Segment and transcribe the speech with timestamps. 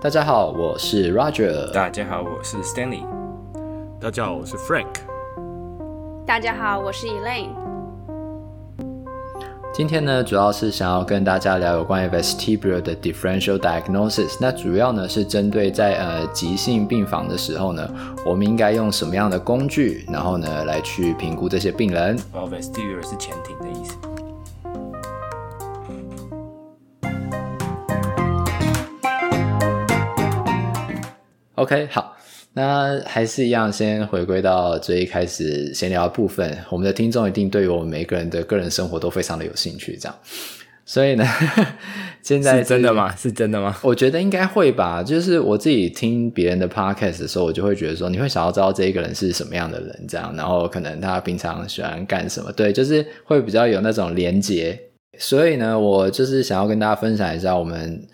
[0.00, 1.70] 大家好，我是 Roger。
[1.72, 3.04] 大家好，我是 Stanley。
[4.00, 4.86] 大家好，我是 Frank。
[6.26, 7.50] 大家好，我是 Elaine。
[9.72, 14.36] 今天呢，主要是想要跟大家聊有关于 vestibular 的 differential diagnosis。
[14.38, 17.88] 那主要呢是针对在呃急性病房的时候呢，
[18.26, 22.14] 我们应该用什么样的工具，然后呢来去评估这些病人。
[22.32, 23.71] 哦，vestibular 是前庭的
[31.62, 32.16] OK，好，
[32.54, 36.58] 那还是一样，先回归到最一开始闲聊的部分。
[36.70, 40.18] 我们的听众一定对于我们每个人的个人生活都非常的有兴趣，这样。
[40.84, 41.24] 所以呢，
[42.20, 43.14] 现在是真的吗？
[43.14, 43.78] 是真的吗？
[43.80, 45.04] 我觉得应该会吧。
[45.04, 54.76] 就是我自己听别人的 podcast 的时候，我就会觉得说，你会想要知道这一个人是什么样的人，这样，然后可能他平常喜欢干什么，对，就是会比较有那种连结。
[55.16, 58.04] 所以呢，我就是想要跟大家分享一下我们。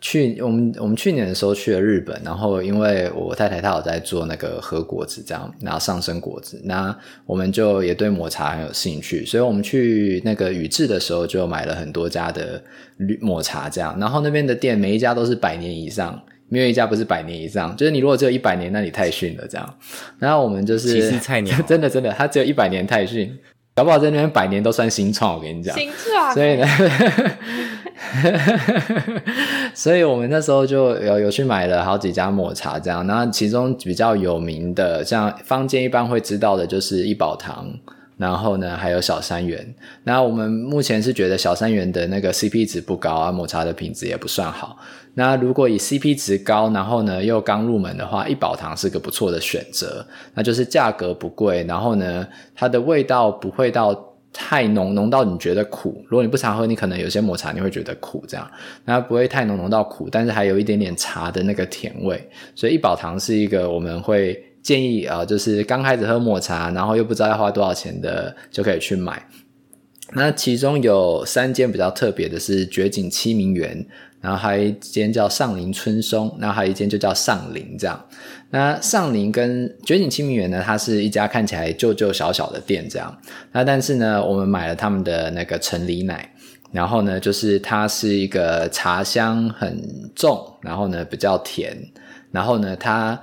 [0.00, 12.62] 去我们我们去年的时候去了日本，然后因为我太太她有在做那个和果子这样，然后上升果子，那我们就也对抹茶很有兴趣，所以我们去那个宇治的时候就买了很多家的
[13.20, 19.74] 抹茶这样，然后那边的店每一家都是百年以上，没有一家不是百年以上，就是你如果只有一百年，那你太逊了这样，
[20.18, 23.38] 然后我们就是其实菜鸟， 真的真的，他只有一百年太逊，
[23.74, 26.66] 搞不好在那边百年都算新创，我跟你讲，新创，所以呢。
[28.00, 29.22] 哈哈哈
[29.74, 33.06] 所以我们那时候就有有去买了好几家抹茶，这样。
[33.06, 37.68] 那其中比较有名的，像坊间一般会知道的，就是一宝堂，
[38.16, 39.74] 然后呢还有小三园。
[40.04, 44.78] 那我们目前是觉得小三园的那个 CP 值不高啊，抹茶的品质也不算好。
[45.14, 50.06] 那如果以 CP 值高，然后呢又刚入门的话，一宝堂是个不错的选择。
[50.32, 54.06] 那就是价格不贵，然后呢它的味道不会到。
[54.32, 56.04] 太浓，浓到你觉得苦。
[56.08, 58.50] 如果你不常喝，你可能有些抹茶你会觉得苦，这样，
[58.84, 62.28] 那不会太浓，浓到苦，但是还有一点点茶的那个甜味。
[62.54, 69.26] 所以一宝堂是一个我们会建议啊、就是刚开始喝抹茶，然后又不知道要花多少钱的，就可以去买。
[70.12, 73.86] 那其中有三间比较特别的是绝景七名园。
[74.22, 77.98] 然后还有一间叫上林春松，然后还有一间就叫上林这样。
[78.50, 83.16] 那上林跟绝景清明园呢，它是一家看起来旧旧小小的店这样。
[83.52, 86.28] 那但是呢，我们买了他们的那个陈李奶，
[86.72, 91.76] 然后呢，就是它是一个茶香很重，然后呢比较甜，
[92.32, 93.18] 然后呢它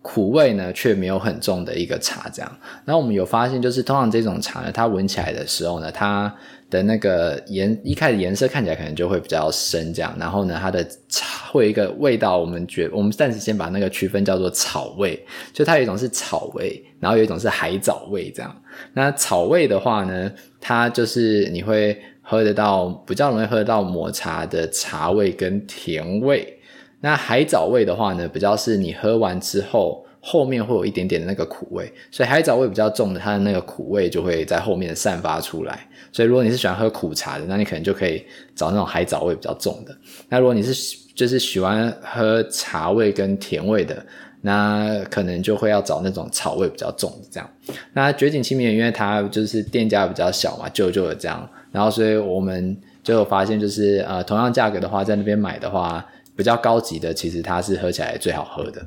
[0.00, 2.58] 苦味呢却没有很重的一个茶这样。
[2.84, 6.32] 然后我们有发现，就是通常这种茶呢，它闻起来的时候呢，它
[6.70, 15.18] 的那个颜一开始颜色看起来可能就会比较深，这样，然后呢，它的茶会有一个味道，我们觉我们暂时先把那个区分叫做草味，
[15.52, 18.62] 就它有一种是草味，然后有一种是海藻味，这样。
[18.92, 20.30] 那草味的话呢，
[20.60, 26.58] 它就是你会喝得到，比较容易喝得到抹茶的茶味跟甜味。
[27.00, 30.04] 那海藻味的话呢，比较是你喝完之后。
[30.20, 35.86] 后面会有一点点的那个苦味，所以海藻味比较重的，它的那个苦味就会在后面散发出来。
[36.12, 38.24] 所以如果你是喜欢喝苦茶的，那你可能就可以
[38.54, 39.96] 找那种海藻味比较重的。
[40.28, 44.04] 那如果你是就是喜欢喝茶味跟甜味的，
[44.40, 47.50] 那可能就会要找那种草味比较重的这样。
[47.92, 56.04] 那绝景七名，因为它就是店家比较小嘛，旧旧的这样，然后所以我们就有发现，就是呃同样价格的话，在那边买的话，
[56.36, 58.80] 比较高级的，其实它是喝起来最好喝的。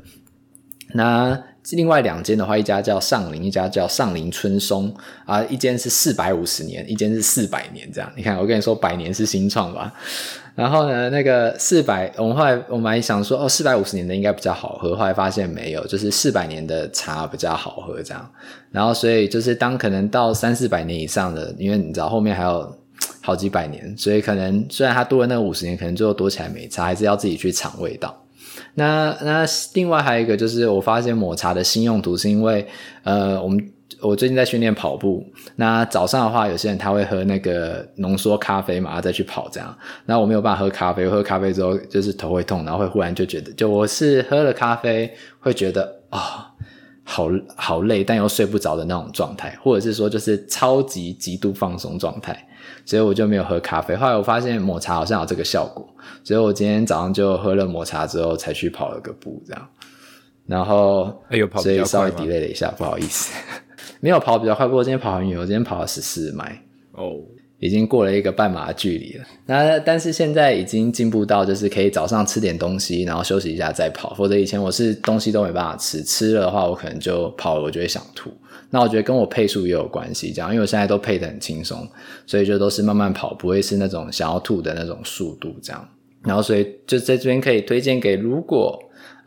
[0.93, 1.37] 那
[1.71, 4.93] 另外两间的话，一家叫上林，一家叫上林春松
[5.25, 8.11] 啊，一间是四百五十年，一间是四百年，这样。
[8.15, 9.93] 你看，我跟你说，百年是新创吧？
[10.53, 18.29] 然后呢，那个四百，我们后来我们还想说，哦，四百五十年的应该比较好喝，后来发现没有，就是四百年的茶比较好喝，这样。
[18.71, 22.75] 然后所以就是当可能到三四百年以上的，因为你知道后面还有
[23.21, 28.20] 好几百年，所以可能虽然它多了那个五十年，可能最后多起来没差，还是要自己去尝味道。
[28.75, 32.65] 那那另外还有一个就是，我发现抹茶的新用途是因为，
[33.03, 33.71] 呃，我们
[34.01, 35.25] 我最近在训练跑步，
[35.57, 39.77] 那早上的话，有些人他会喝那个浓缩咖啡嘛，再去跑这样。
[40.05, 46.49] 那我没有办法喝咖啡，喝咖啡之后就是头会痛，然后会忽然就觉得，就我是喝了咖啡会觉得啊、
[47.03, 52.47] 好好累，但又睡不着的那种状态，或者是说就是超级极度放松状态。
[52.85, 53.95] 所以我就没有喝咖啡。
[53.95, 55.87] 后来我发现抹茶好像有这个效果，
[56.23, 59.67] 所以我今天早上就喝了抹茶之后才去跑了个步，这样。
[60.47, 63.33] 然后，哎呦，跑所以稍微 delay 了一下，不好意思，
[64.01, 64.67] 没有跑比较快。
[64.67, 66.61] 不过今天跑很远，我今天跑了十四迈
[66.93, 67.15] 哦，
[67.61, 69.23] 已经过了一个半马的距离了。
[69.45, 74.13] 那但是现在已经进步到就是可以早上吃点东西，然后休息一下再跑。
[74.15, 78.31] 否则以前我是东西都没办法吃，吃了的话我可能就跑了，我就会想吐。
[78.71, 81.87] 那我觉得跟我配速也有关系，这样，因为我现在都配得很轻松，
[82.25, 85.87] 所以就都是慢慢跑，不会是那种想要吐的那种速度，这样。
[86.23, 88.79] 然后所以就在这边可以推荐给如果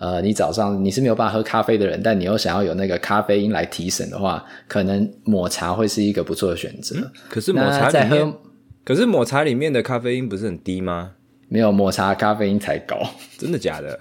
[0.04, 6.96] 呃你早上你是没有办法喝咖啡的人，但你又想要有那个咖啡因来提神的话，可能抹茶会是一个不错的选择。
[6.98, 8.40] 嗯、可是抹茶在喝，
[8.84, 11.12] 可是抹茶里面的咖啡因不是很低吗？
[11.48, 12.98] 没有，抹茶咖啡因才高，
[13.38, 13.98] 真的假的？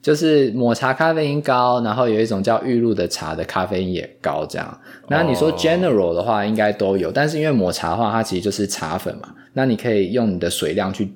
[0.00, 4.80] 就是抹茶咖啡因高，然后有一种叫玉露的茶的咖啡因也高，这样。
[5.08, 11.12] 那你说 general 的话，应该都有，哦、但是因为抹茶的话，它其实就是茶粉嘛，那你可以用你的水量去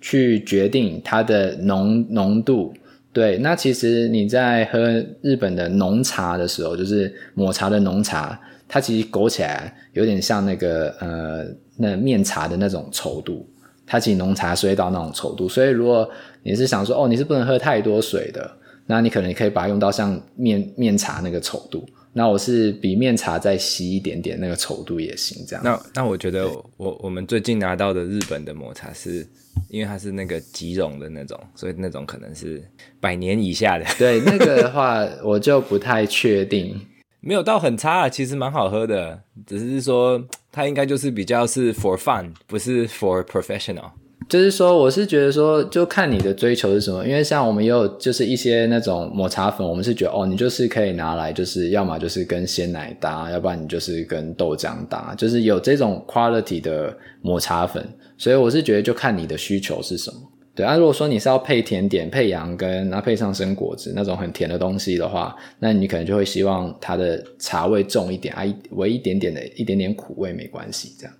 [0.00, 2.74] 去决定它的浓浓度。
[3.14, 4.80] 对，那其实你在喝
[5.22, 11.46] 日本的浓茶的时候，就是抹茶的浓茶，它其实勾起来有点像那个呃
[11.76, 13.48] 那面茶的那种稠度。
[13.86, 16.10] 它其实浓茶水到那种稠度，所以如果
[16.42, 18.50] 你是想说哦，你是不能喝太多水的，
[18.86, 21.86] 那你可能可以把它用到像面面茶那个稠度。
[22.16, 25.44] 那我是比面茶再稀一点点，那个稠度也行。
[25.46, 25.62] 这样。
[25.64, 29.26] 那那我觉得我我们最近拿到的日本的抹茶是，
[29.68, 32.62] 因为它是那个即溶的那种，所以那种可能是
[33.00, 33.84] 百年以下的。
[33.98, 36.80] 对，那个的话我就不太确定。
[37.20, 40.22] 没有到很差，其实蛮好喝的，只是说
[40.52, 43.90] 它应该就是比较是 for fun，不是 for professional。
[44.28, 47.06] 就是说，我是觉得说，就看你的追求是什么。
[47.06, 57.86] 因为像我们也有就是一些那种抹茶粉，我们是觉得哦，你就是可以拿来，就是要么就是跟鲜奶搭，要不然你就是跟豆浆搭，就是有这种 quality 的抹茶粉。
[58.16, 60.16] 所以我是觉得，就看你的需求是什么。
[60.54, 71.14] 对啊，如果说你是要配甜点、配羊羹，然后配上生果子那种很甜的东西的话，那你可能就会希望它的茶味重一点啊，唯一点点的一点点苦味没关系，这样。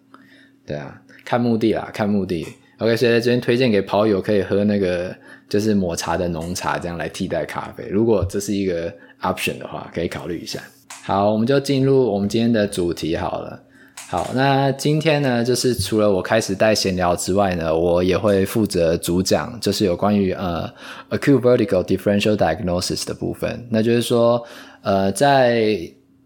[0.65, 2.47] 对啊，看目的啦，看目的。
[2.79, 5.15] OK，所以在这边推荐给跑友可以喝那个
[5.49, 7.87] 就是抹茶的浓茶，这样来替代咖啡。
[7.89, 8.93] 如果这是一个
[9.23, 10.59] option 的话，可以考虑一下。
[11.05, 13.63] 好，我们就进入我们今天的主题好了。
[14.09, 20.69] 好，那今天呢，就是除了我开始带闲聊之外呢，我也会负责主讲，就是有关于呃
[21.11, 23.67] acute Vertical differential diagnosis 的部分。
[23.71, 24.45] 那就是说，
[24.83, 25.79] 呃，在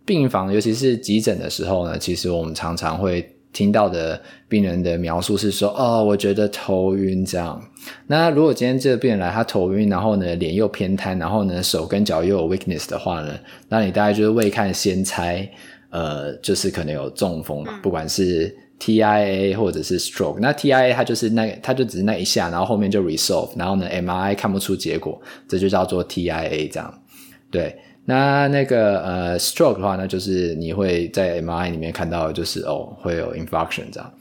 [0.06, 3.34] 病房，尤其是急诊的时候呢，其实我们常常会。
[3.52, 7.60] 听到的病人的描述是说：“哦，我觉得头晕这样。”
[8.06, 15.48] 那如果今天这个病人来，他头晕，然后呢脸又偏瘫，然后呢手跟脚又有 weakness 的话呢，那你大概就是未看先猜，
[15.90, 20.38] 呃，就是可能有中风嘛，不管是 TIA 或者是 stroke。
[20.40, 27.02] 那 TIA 它就是那，它就只是那一下，然后后面就 resolve，然后呢 MRI 看不出结果，这就叫做 TIA 这样，
[27.50, 27.76] 对。
[28.10, 34.14] 那那个呃，stroke 的话呢，就是你会在 MRI 里面看到，就是哦，会有 infarction 这样。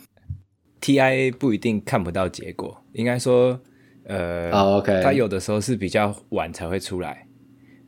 [0.82, 3.58] TIA 不一定看不到结果，应该说，
[4.04, 7.26] 呃，oh, OK，它有的时候是比较晚才会出来。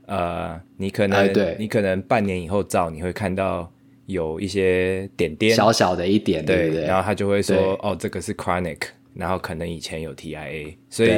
[0.05, 3.69] 呃，你可能，哎、对，你可能半年以后照，你会看到
[4.05, 6.85] 有一些点点，小小的一点，对对，对。
[6.85, 11.11] 然后他就会说，哦，这个是 chronic，然后可能以前有 TIA，所以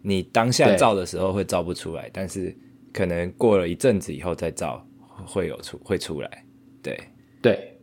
[0.00, 2.56] 你当下照的时候会照不出来，但是。
[2.92, 4.86] 可能过了一阵子以后再照，
[5.24, 6.44] 会有出会出来，
[6.82, 6.98] 对
[7.40, 7.78] 对，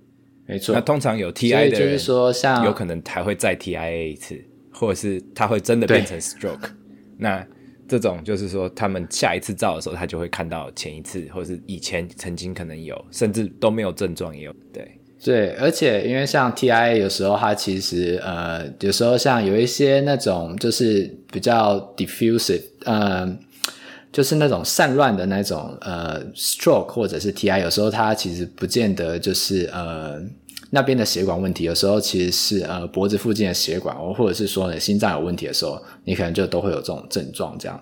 [0.45, 0.75] 没错。
[0.75, 4.39] 那通常有 TIA 的人，就是说像有可能还会再 TIA 一次，
[4.71, 6.69] 或者是他会真的变成 stroke。
[7.17, 7.45] 那
[7.87, 14.53] 这种就是说，他们下一次照的时候，他就会看到前一次，或者是以前曾经可能有，甚至都没有症状也有。
[14.71, 23.39] 对对，而且因为像 TIA 有时候它其实呃，有时候像有一些那种就是比较 diffusive，呃。
[24.11, 30.19] 就是那种散乱的那种呃 stroke 或者是 TI，有时候它其实不见得就是呃
[30.71, 37.79] 那边的血管问题，有时候其实是呃脖子附近的血管，或者是说你心脏有问题的时候，你可能就都会有这种症状这样。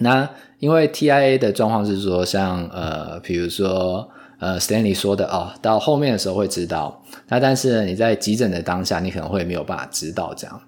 [0.00, 0.28] 那
[0.58, 10.60] 因为 TIA 的状况是说像呃比如说呃 Stanley 说的哦，到后面的时候会知道，那但是你在急诊的当下，你可能会没有办法知道这样。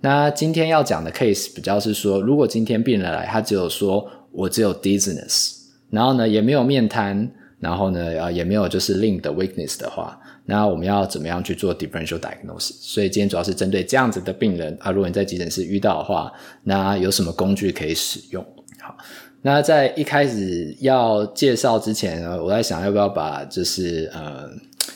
[0.00, 5.54] 那今天要讲的 case 比较是说，如果今天病人来，他只有说我只有 dizziness，
[5.90, 7.30] 然后呢也没有面瘫，
[7.60, 12.72] 然后呢啊也没有就是 limb 的 weakness 的话，那我们要怎么样去做 differential diagnosis？
[12.80, 16.32] 所以今天主要是针对这样子的病人啊，如果你在急诊室遇到的话，
[16.62, 18.44] 那有什么工具可以使用？
[18.80, 18.96] 好，
[19.42, 24.48] 那在一开始要介绍之前呢，我在想要不要把就是呃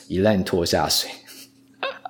[0.09, 1.11] Elaine 拖下水，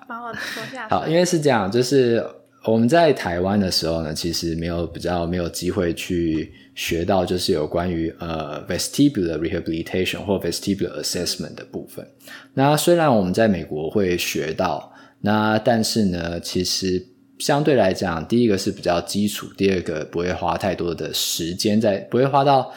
[0.06, 0.98] 把我拖下水。
[0.98, 2.24] 好，因为是这样，就是。
[2.64, 12.06] 我们在台湾的时候呢，其实没有比较没有机会去学到，就是有关于呃 vestibular rehabilitation 或 vestibular assessment 的部分。
[12.54, 14.92] 那虽然我们在美国会学到，
[15.22, 17.04] 那但是呢，其实
[17.38, 22.72] 相对来讲，第一个是比较基础，第二个不会花太多的时间在，不会花到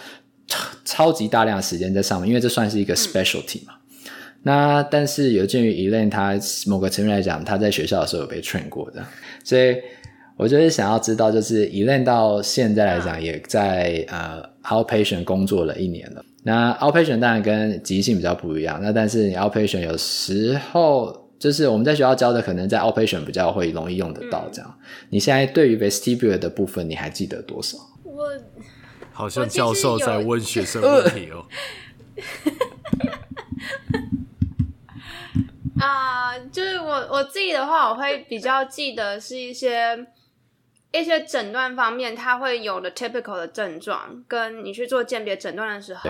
[0.47, 3.74] 超超级大量的时间在上面，因为这算是一个 specialty 嘛。
[4.45, 6.33] 嗯、那但是有鉴于 Elaine 她
[6.67, 9.03] 某个层面来讲，她在学校的时候有被 train 过的。
[9.43, 9.75] 所以
[10.37, 16.23] 我就是想要知道，就是 Elaine 到现在来讲，也在、嗯、呃 outpatient 工作了一年了。
[16.43, 24.47] 那 outpatient 当然跟急性比较不一样，那但是你 outpatient 有时候就是我们在学校教的，可能在 outpatient 比较会容易用得到。
[24.51, 27.77] 这样，嗯、你现在对于 vestibular 的部分，你还记得多少？
[28.03, 28.23] 我
[29.11, 31.45] 好像教授在问学生问题哦。
[35.79, 40.07] 啊、呃，就是我我自己的话，我会比较记得是一些
[40.91, 46.09] 一些诊断方面，它会有的 typical 的症状，跟你去做鉴别诊断的时候，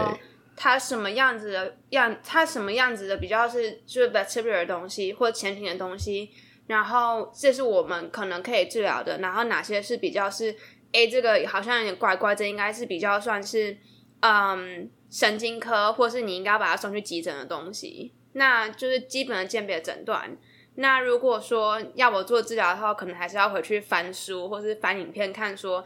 [0.55, 6.29] 它什么样子的样，它什么样子的比较是就是 vestibular 的东西或前庭的东西，
[6.67, 10.55] 然后这是我们可能可以治疗的，然后哪些是比较是，
[10.91, 13.75] 哎，这个好像有点怪怪，这应该是比较算是
[14.19, 18.13] 嗯神经科，或是你应该要把它送去急诊的东西。
[18.37, 20.37] 那就是基本的鉴别诊断。
[20.75, 25.83] 那如果说要我做治疗的话，可能还是要回去翻书或是翻影片看，说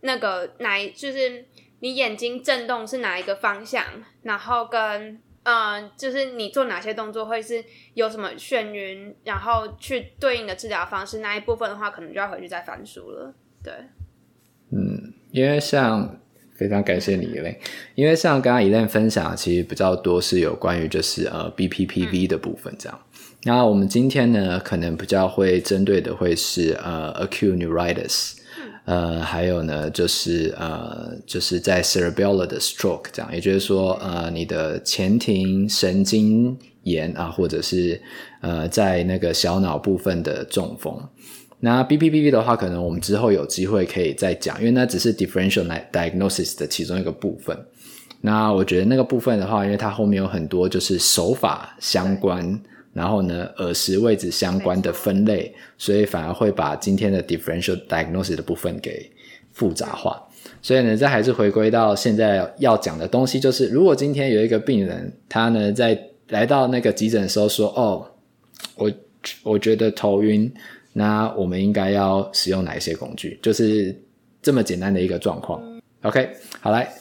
[0.00, 1.44] 那个哪一就是
[1.80, 3.84] 你眼睛震动是哪一个方向，
[4.22, 7.64] 然后跟嗯、就是你做哪些动作会是
[7.94, 13.34] 有什么眩晕，然后去对应的治疗方式那一部分的话，可能就要回去再翻书了。
[13.62, 13.72] 对，
[14.70, 16.20] 嗯，因为像。
[16.58, 17.54] 非常感谢你，Elaine。
[17.94, 22.98] 因为像刚刚 Elaine 分享，其实比较多是有关于就是呃 BPPV 的部分这样。
[23.44, 28.32] 那我们今天呢，可能比较会针对的会是呃 acute neuritis，
[28.84, 38.02] 呃，还有呢就是呃就是在 cerebellar 的 stroke 这样，也就是说呃你的前庭神经炎啊，或者是
[38.40, 41.00] 呃在那个小脑部分的中风。
[41.60, 47.58] 那 BPPV 的话，可能我们之后有机会可以再讲，因为那只是 differential diagnosis 的其中一个部分。
[48.20, 52.60] 那我觉得那个部分的话，因为它后面有很多就是手法相关，
[52.92, 59.10] 然后呢耳石位置相关的分类，所以反而会把今天的 differential diagnosis 的部分给
[59.52, 60.22] 复杂化。
[60.62, 68.06] 所以呢，这还是回归到现在要讲的东西，就是如果今天有一个病人，他呢在来到那个急诊的时候说：“哦，
[68.76, 68.92] 我
[69.42, 70.48] 我觉得头晕。”
[70.98, 73.38] 那我们应该要使用哪一些工具？
[73.40, 73.94] 就是
[74.42, 75.62] 这么简单的一个状况。
[76.02, 76.28] OK，
[76.60, 76.92] 好来，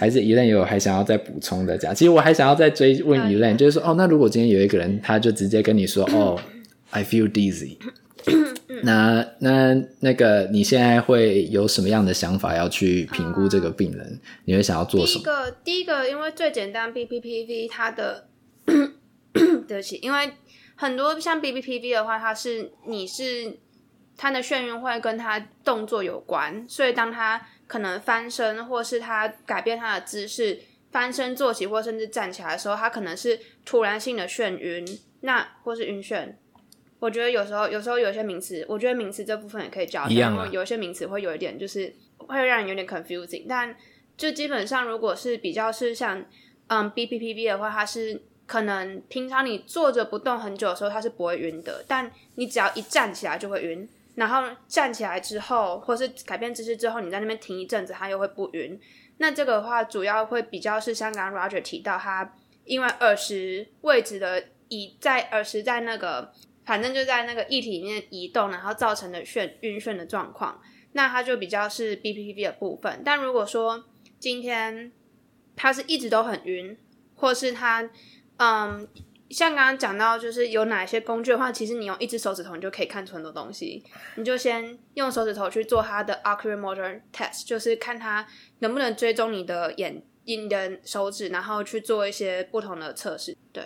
[0.00, 1.94] 还是 Elaine 有还想要再补充的讲？
[1.94, 6.36] 其实我还想要再追问 Elaine，就是说，哦，那如果今天有一个人，他就直接跟你说，哦
[6.90, 7.76] ，I feel dizzy，
[8.82, 14.18] 那那那个你现在会有什么样的想法要去评估这个病人？
[14.46, 15.22] 你会想要做什么？
[15.22, 18.26] 第一个，第一个，因为最简单，BPPV 它的，
[19.68, 20.32] 对不起，因为。
[20.76, 23.58] 很多像 BPPV 的话，它是你是
[24.16, 34.84] 它的眩晕会跟它动作有关，所以当它可能翻身，或是它改变它的姿势，翻身坐起或甚至站起来的时候，它可能是突然性的眩晕，
[35.20, 36.34] 那或是晕眩。
[36.98, 43.76] 我觉得有时候有时候有些名词，我觉得名词这部分也可以教，因为有一些名词会有一点就是会让人有点 confusing，但
[44.16, 46.24] 就基本上如果是比较是像
[46.66, 48.22] 嗯 BPPV 的话，它是。
[48.46, 51.84] 可能平常你坐着不动很久的时候，它是不会晕的。
[51.88, 58.78] 但你只要一站起来就会晕，然后站起来之后，或是改变姿势之后，你在那边停一阵子，它又会不晕。
[59.18, 62.34] 那这个的话，主要会比较是香港 Roger 提到，它
[62.64, 66.32] 因为耳石位置的移在耳石在那个，
[66.64, 70.60] 反正就在那个液体里面移动，然后造成的眩晕眩的状况，
[70.92, 73.02] 那它就比较是 BPPV 的部分。
[73.04, 73.84] 但如果说
[74.18, 74.90] 今天
[75.54, 76.76] 它是一直都很晕，
[77.14, 77.88] 或是它
[78.36, 78.86] 嗯，
[79.30, 83.82] 像刚刚讲到，就是有哪些工具的话，其实你用一只手指头，你就可以看出很多东西。
[84.16, 88.26] 你就先用手指头去做它的 oculomotor test，就是看它
[88.58, 93.36] 能不能追踪你的眼、你的手指，然后去做一些不同的测试。
[93.52, 93.62] 对，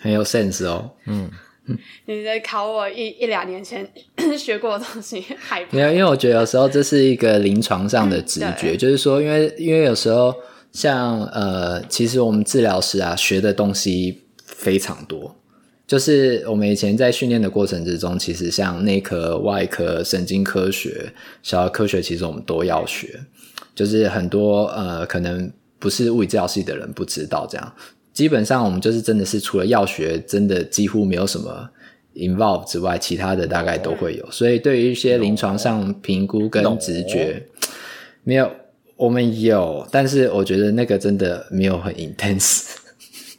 [0.00, 0.90] 很有 sense 哦。
[1.06, 1.30] 嗯，
[2.06, 3.88] 你在考我一一两年前
[4.36, 5.76] 学过的东西，害怕。
[5.76, 10.34] 没有，因为我觉得有时候这是一个临床上的直觉，就是说，因为因为有时候。
[10.72, 15.36] 像呃，其实我们治疗师啊，学的东西非常多。
[15.86, 21.12] 就是我们以前在训练的过程之中，其实像内科、外科、神经科学、
[21.42, 23.18] 小儿科学，其实我们都要学。
[23.74, 25.50] 就是很多呃，可能
[25.80, 27.74] 不是物理治疗系的人不知道这样。
[28.12, 31.68] 基本上我们就是真的是除了药学，真的几乎没有什么
[32.14, 34.30] involve 之外，其他的大概都会有。
[34.30, 37.44] 所以对于一些临床上评估跟直觉，
[38.22, 38.48] 没有。
[39.00, 42.66] 我们有，但是我觉得那个真的没有很 intense。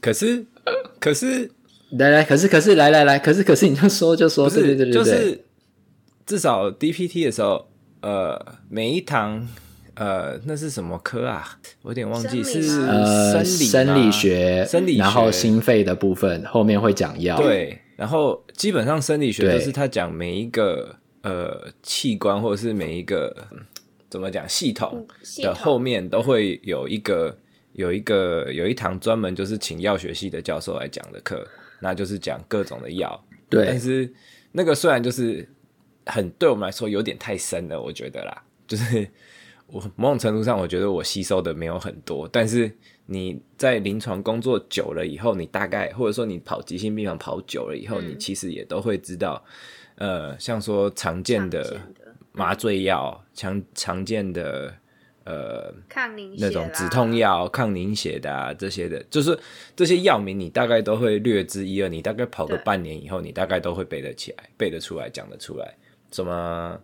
[0.01, 0.43] 可是，
[0.99, 1.51] 可是，
[1.91, 5.43] 来来，可是，可是，来来来，可是，可是，你就说就说，对对对对，就是
[6.25, 7.67] 至少 DPT 的时候，
[8.01, 9.47] 呃，每一堂，
[9.93, 11.59] 呃，那是什么科啊？
[11.83, 23.35] 我有点忘记是呃生理生理学，生理学，然后心肺的部分后面会讲药，对，然后基本上生理学都是他讲每一个呃器官或者是每一个
[24.11, 25.07] 怎么讲系统
[25.41, 27.35] 的后面都会有一个
[27.71, 31.47] 有一个有一堂专门就是请药学系的教授来讲的课，
[31.79, 33.23] 那就是讲各种的药。
[33.49, 34.13] 对，但是
[34.51, 35.47] 那个虽然就是
[36.05, 39.07] 很对我们来说有点太深了，我觉得啦，就是
[39.67, 42.69] 我某种程度上我觉得我吸收的没有很多，但是
[43.05, 49.41] 你在临床工作久了以后，你大概或者说你跑急性病房跑久了以后，嗯、你其实也都会知道，
[49.95, 51.79] 呃，像说常见的
[52.31, 54.73] 麻醉药，常常见的。
[55.23, 59.37] 呃，抗凝血那种止痛药、抗凝血的啊，这些的，就是
[59.75, 61.87] 这些药名，你大概都会略知一二。
[61.87, 65.75] 你大概跑个半年以后，你大概都会背得起来、背得出来、讲得出来。
[66.11, 66.75] 什么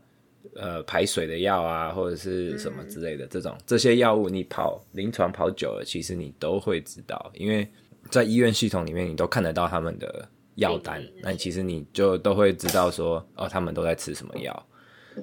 [0.56, 7.68] 呃排水的药啊，或者是什么之类的，这种、嗯、这些药物，你跑临床跑久了，其实你都会知道，因为
[8.12, 14.67] 在医院系统里面，你都看得到他们的药单，那其实你就都会知道说，哦，他们都在吃什么药，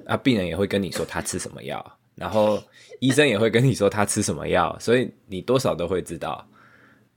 [0.05, 1.99] 那，病人也会跟你说他吃什么药。
[2.15, 2.63] 然后
[3.01, 6.47] 医生也会跟你说他吃什么药， 所以你多少都会知道。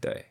[0.01, 0.27] 对，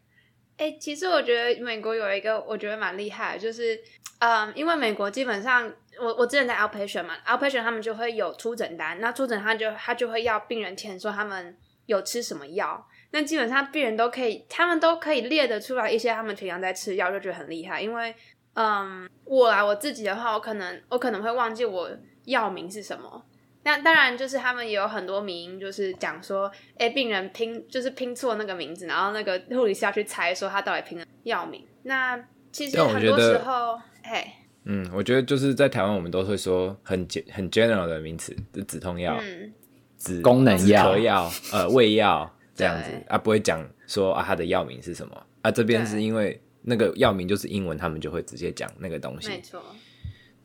[0.58, 3.80] 哎、其实我觉得美国有一个我觉得蛮厉害，就是，
[4.20, 17.82] 嗯，因为美国基本上，我我之前在 outpatient 嘛，outpatient 他们就会有出诊单，那出诊他就他就会要病人填说他们有吃什么药，那基本上病人都可以，他们都可以列得出来一些他们平常在吃药，就觉得很厉害。
[17.82, 18.14] 因为，
[18.56, 21.90] 嗯，我啊我自己的话，我可能我可能会忘记我
[22.28, 23.26] 药名是什么。
[23.64, 31.66] 那当然，就是他们也有很多名，就是讲说，哎、欸，病人拼就是拼错那个名字，然后那个护理师要去猜说他到底拼了药名。
[31.84, 32.18] 那
[32.54, 34.26] 其实很多时候，嘿，
[34.64, 39.52] 嗯，我觉得就是在台湾，我们都会说很很 general 的名词，就止痛药、嗯、
[39.98, 45.52] 止功能药、药、 呃胃药这样子啊，不会讲说啊他的药名是什么啊。
[45.52, 49.62] 这边是因为那个药名就是英文，他们就会直接讲那个东西，没错，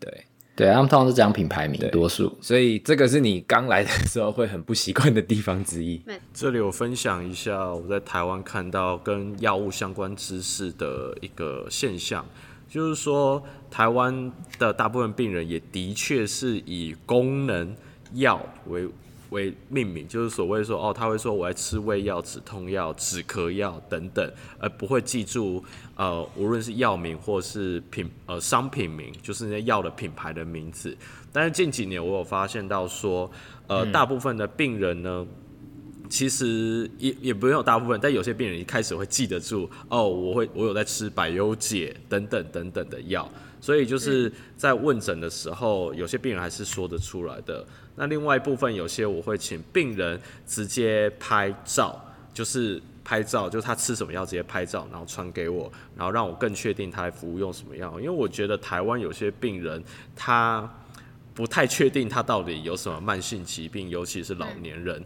[0.00, 0.24] 对。
[0.54, 6.00] 对，他们通常是讲品牌名，多数，所以这个是你刚来的时候会很不习惯的地方之一。
[6.34, 12.24] 这里我分享一下我在台湾看到跟药物相关知识的一个现象，
[12.68, 17.74] 就是说台湾的大部分病人也的确是以功能
[18.14, 18.88] 药为。
[19.32, 25.64] 为命名，就是所谓说哦，他会说我在吃胃药、止痛药、止咳药等等，而不会记住
[25.96, 30.96] 呃，无论是药名或是品呃商品名，就是那些药的品牌的名字。
[31.32, 33.28] 但是近几年我有发现到说，
[33.66, 43.26] 呃，大部分的病人呢，嗯、其实也也不用大部分，但有些病人一开始会记得住哦，我会我有在吃百优解等等等等的药，
[43.62, 47.64] 所以就是在问诊的时候，有些病人还是说得出来的。
[47.94, 58.00] 那另外一部分，有些我会请病人直接拍照，就是拍照，就是他吃什么药直接拍照，然后传给我，然后让我更确定他服用什么药。
[58.00, 59.80] 因为我觉得台湾有些病人
[60.16, 60.68] 他
[61.32, 65.00] 不太确定他到底有什么慢性疾病，尤其是老年人。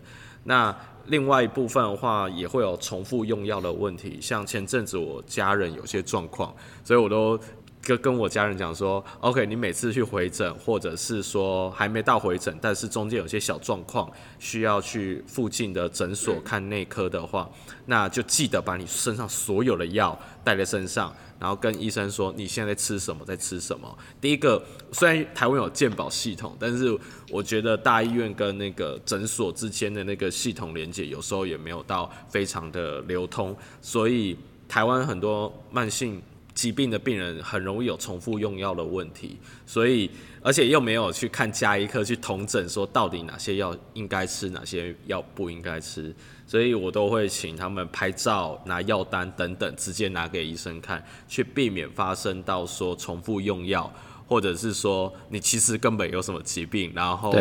[0.44, 0.74] 那
[1.08, 7.38] 另外一部分的话，也会有重复用药的问题，像前阵子我家人有些状况，所以我都。
[7.86, 17.48] 跟跟我家人讲说，OK，你每次去回诊，或者是说还没到回诊，但是中间有些小状况需要去附近的诊所看内科的话，
[17.84, 23.96] 那就记得把你身上所有的药带在身上，然后跟医生说你现在在吃什么，在吃什么。
[24.20, 26.98] 第一个，虽然台湾有健保系统，但是
[27.30, 36.20] 我觉得大医院跟那个诊所之间的那个系统连接有时候也没有到非常的流通，所以台湾很多慢性。
[36.56, 46.12] 疾病的病人很容易有重复用药的问题，所以而且又没有去看加医科去同诊说到底哪些药应该吃，哪些药不应该吃，
[46.46, 53.92] 所以我都会请他们拍照、拿药单等等，直接拿给医生看，去避免发生到说重复用药，
[54.26, 57.34] 或者是说你其实根本有什么疾病，然后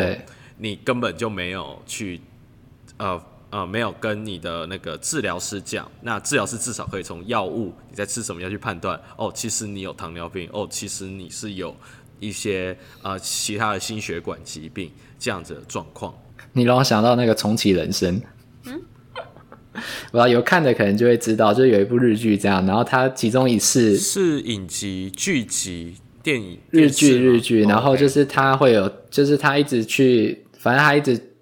[0.58, 2.20] 你根本就没有去
[2.98, 3.18] 呃。
[3.50, 11.74] 呃，没有跟你的那个治疗师讲，那治疗师至少可以从药物你在吃什么药去判断，哦，其实你有糖尿病，哦，其实你是有
[12.18, 16.12] 一些呃其他的心血管疾病这样子的状况。
[16.52, 18.20] 你让我想到那个重启人生，
[18.64, 18.82] 嗯，
[20.10, 31.35] 我要有看的可能就会知道，就有一部日剧这样，然后它其中一次是影集、剧集、电影、日剧、日剧，然后就是他会有，就是他一直去，反正他一直。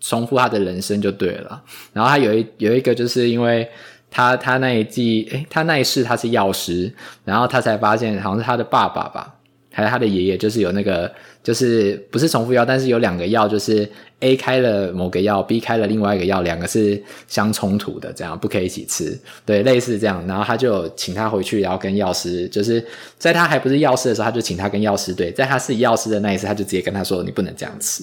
[0.00, 3.68] 重复他的人生就对了，然后他有一有一个就是因为
[4.10, 6.92] 他他那一季诶，他那一世他是药师，
[7.24, 9.34] 然后他才发现好像是他的爸爸吧，
[9.72, 13.88] 还有他的爷爷，就是有那个，就是不是重复药，但是有两个药，就是
[14.20, 20.26] A 开了某个药，B 开了另外一个药，两个是相冲突的，这样不可以一起吃，对，类似这样。
[20.26, 22.84] 然后他就请他回去，然后跟药师，就是
[23.18, 28.02] 在他还不是药师的时候，他就请他跟药师对，在他是药师的那一次，他就直接跟他说，你不能这样吃，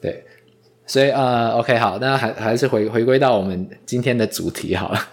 [0.00, 0.24] 对。
[0.86, 5.08] 所以呃，OK，好，那还还是回回归到我们今天的主题好了。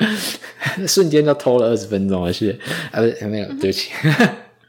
[0.86, 2.58] 瞬间就拖了二十分钟了，是
[2.90, 3.90] 啊，不是没有，对不起。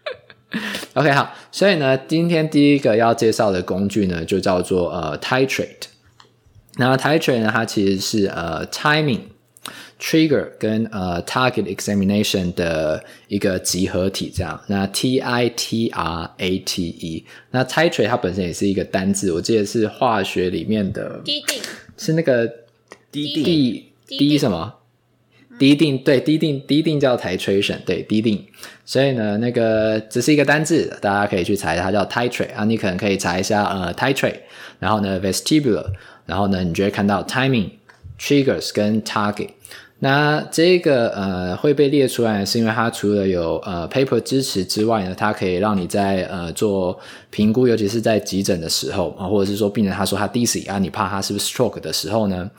[0.94, 5.88] OK，好，所以呢，今天第一个要介绍的工具呢，就叫做呃 Titrate。
[6.76, 9.20] 那 Titrate 呢，它其实是呃 timing
[10.02, 14.60] trigger 跟呃 target examination 的一个集合体，这样。
[14.66, 21.62] 那 T I T R A T E，那 Titrate 它本身也是一个单字，我记得是化学里面的，滴定，
[21.98, 22.48] 是那个
[23.12, 24.74] 滴滴滴什么？
[25.60, 28.44] 滴定对，滴定滴定叫 titration，对，滴定，
[28.84, 34.40] 所以呢，那个只是一个单字，大家可以去查一下，它叫 titrate 啊，你可能可以查一下呃 titrate，
[34.80, 35.86] 然后呢 vestibular，
[36.26, 37.70] 然后呢，你就会看到 timing
[38.20, 39.50] triggers 跟 target。
[40.04, 52.50] 那这个呃会被列出来，是因为它除了有呃 paper 支持之外呢，它可以让你在呃做评估，尤其是在急诊的时候啊，或者是说病人他说他 dizzy 啊，你怕他是不是 stroke 的时候呢，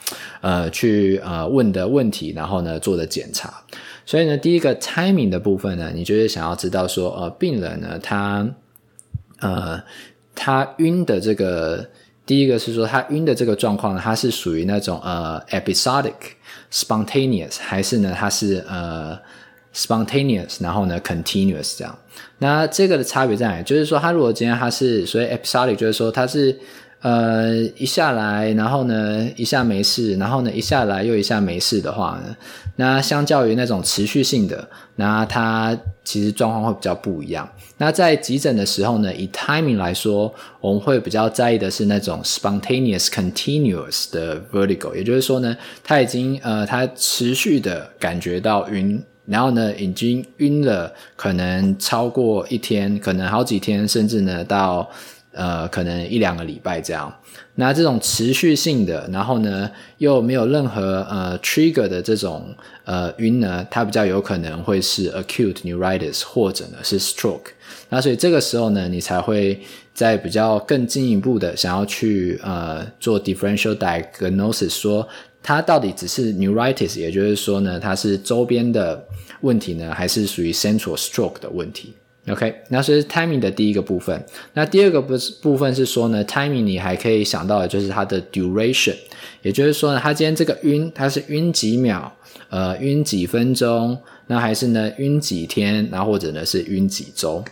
[0.40, 3.52] 呃去呃问的问题，然后呢做的检查。
[4.06, 8.48] 所以呢，第一个 timing 的部分呢，你就是想要知道说呃病人呢他
[9.40, 9.82] 呃
[10.36, 11.84] 他晕的这个
[12.24, 16.14] 第一个是说他晕的这个状况呢，它是属于那种呃 episodic。
[16.72, 18.16] Spontaneous 还是呢？
[18.18, 19.18] 它是呃
[19.74, 21.98] spontaneous，然后呢 continuous 这样。
[22.38, 23.62] 那这个的差别在哪？
[23.62, 26.58] 就是说，它如果今天它是所谓 episodic，就是说它是
[27.02, 32.34] 呃一下来，然后呢一下没事，然后呢一下来又一下没事的话呢，
[32.76, 37.48] 那相较于那种持续性的，那它其实状况会比较不一样。
[37.78, 54.88] 那在急诊的时候呢，以 timing 来说，我们会比较在意的是那种 spontaneous continuous 的 vertigo，也就是说呢，他已经呃，他持续的感觉到晕，然后呢，已经晕了，可能超过一天，可能好几天，甚至呢到
[55.32, 57.12] 呃，可能一两个礼拜这样。
[57.54, 67.52] 那这种持续性的，然后呢又没有任何呃 trigger 的这种呃晕呢，它比较有可能会是 acute neuritis 或者呢是 stroke。
[67.90, 69.60] 那所以这个时候呢，你才会
[69.92, 75.06] 在比较更进一步的想要去呃做 differential diagnosis，说
[75.42, 79.02] 它到底只是 neuritis，也就是说呢，它是周边的
[79.42, 81.92] 问题呢，还是属于 central stroke 的问题
[82.28, 88.94] ？OK，那所以 timing 的第一个部分，那第二个部部分是说呢，timing 你还可以想到的就是它的 duration，
[89.42, 92.12] 也就是说呢，它今天这个晕，它是晕几秒，
[92.48, 97.44] 呃，晕几分钟，那还是呢晕几天，那或者呢是晕几周？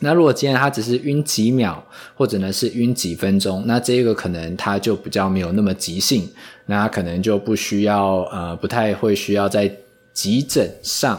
[0.00, 1.82] 那如果今天它只是晕几秒，
[2.14, 6.28] 或者呢是晕几分钟，那这个可能它就比较没有那么急性，
[6.66, 9.74] 那他可能就不需要呃不太会需要在
[10.12, 11.18] 急诊上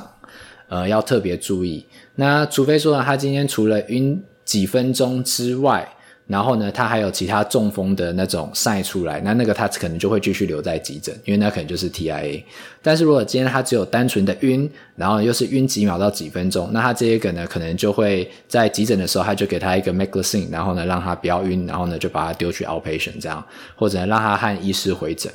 [0.67, 1.83] 呃要特别注意。
[2.17, 5.87] 那除非说呢他今天除了晕几分钟之外，
[6.25, 12.43] 然后呢，他还有其他中风的那种晒出来，那那个他可能就会继续留在急诊，因为那可能就是 TIA。
[12.81, 23.41] 但是如果今天他只有单纯的晕，然后又是晕几秒到几分钟，那他这一个呢，可能就会在急诊的时候，他就给他一个 Meclizine，然后呢让他不要晕，然后呢就把他丢去 outpatient 这样，
[23.77, 25.31] 或者让他和医师回诊。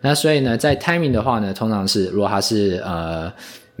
[0.00, 3.30] 那所以呢，在 timing 的话呢，通常是如果他是呃。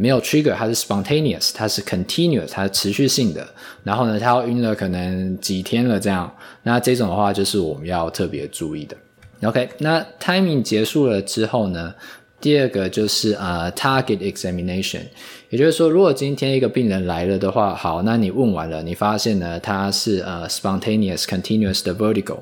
[0.00, 3.46] 没有 trigger，它是 spontaneous，它是 continuous，它是持续性的。
[3.84, 6.34] 然后呢，它要晕了可能几天了这样。
[6.62, 8.96] 那这种的话，就是我们要特别注意的。
[9.42, 11.94] OK，那 timing 结束了之后呢，
[12.40, 15.02] 第二个就是呃 target examination，
[15.50, 22.38] 也就是说，如果今天一个病人来了的话，好，那你问完了，你发现呢，他是呃 spontaneous continuous 的 vertigo。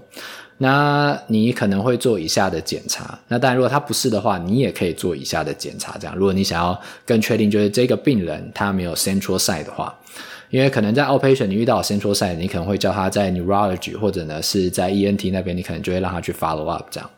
[0.60, 3.16] 那你可能会做以下的检查。
[3.28, 5.96] 那当然，如果他不是的话，你也可以做以下的检查。
[5.98, 9.96] 这样，如果你想要更确定，就是这个病人他没有 central site 的话，
[10.50, 17.08] 因为可能在 outpatient 你遇到 central site，你可能会叫他在 neurology 或者呢是在 ENT 那边，你可能就会让他去 follow up 这样。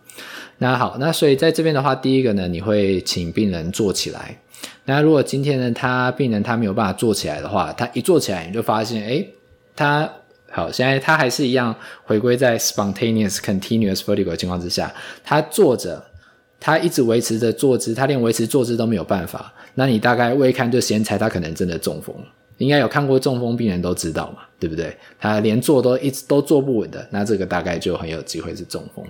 [0.58, 4.36] 那好，那所以在这边的话，第一个呢，你会请病人坐起来。
[4.84, 9.30] 那如果今天呢，他病人他没有办法坐起来的话，他一坐起来你就发现，诶，
[9.74, 10.06] 他。
[10.50, 16.04] 好，现在他还是一样回归在 spontaneous continuous vertical 情况之下，他坐着，
[16.58, 19.52] 他一直维持着坐姿，他连维持坐姿都没有办法。
[19.74, 22.24] 那你大概未看就先猜他可能真的中风了。
[22.58, 24.94] 应该有看过中风病人都知道嘛，对不对？
[25.18, 29.02] 他连坐都一直都坐不稳的，那这个大概就很有机会是中风。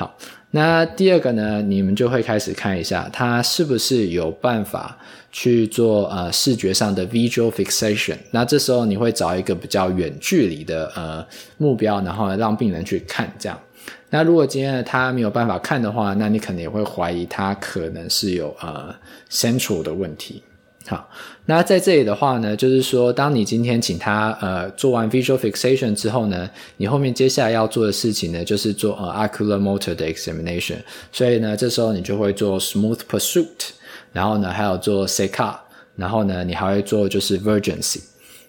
[0.00, 0.16] 好，
[0.52, 4.96] 那第二个呢，你们就会开始看一下，它是不是有办法
[5.30, 8.16] 去做呃视觉上的 visual fixation。
[8.30, 11.22] 那这时候你会找一个比较远距离的呃
[11.58, 13.60] 目标，然后让病人去看这样。
[14.08, 18.94] 那如果今天他没有办法看的话，那你可能也会怀疑他可能是有呃
[19.30, 20.42] central 的问题。
[20.86, 21.06] 好，
[21.50, 30.76] 那在这里的话呢，就是说，当你今天请他呃做完 visual fixation 之后呢，你后面接下来要做的事情呢，就是做呃 ocular motor 的 examination。
[31.10, 33.70] 所以呢，这时候你就会做 smooth pursuit，
[34.12, 35.56] 然后呢还有做 Seka，
[35.96, 37.98] 然后呢你还会做就是 vergency。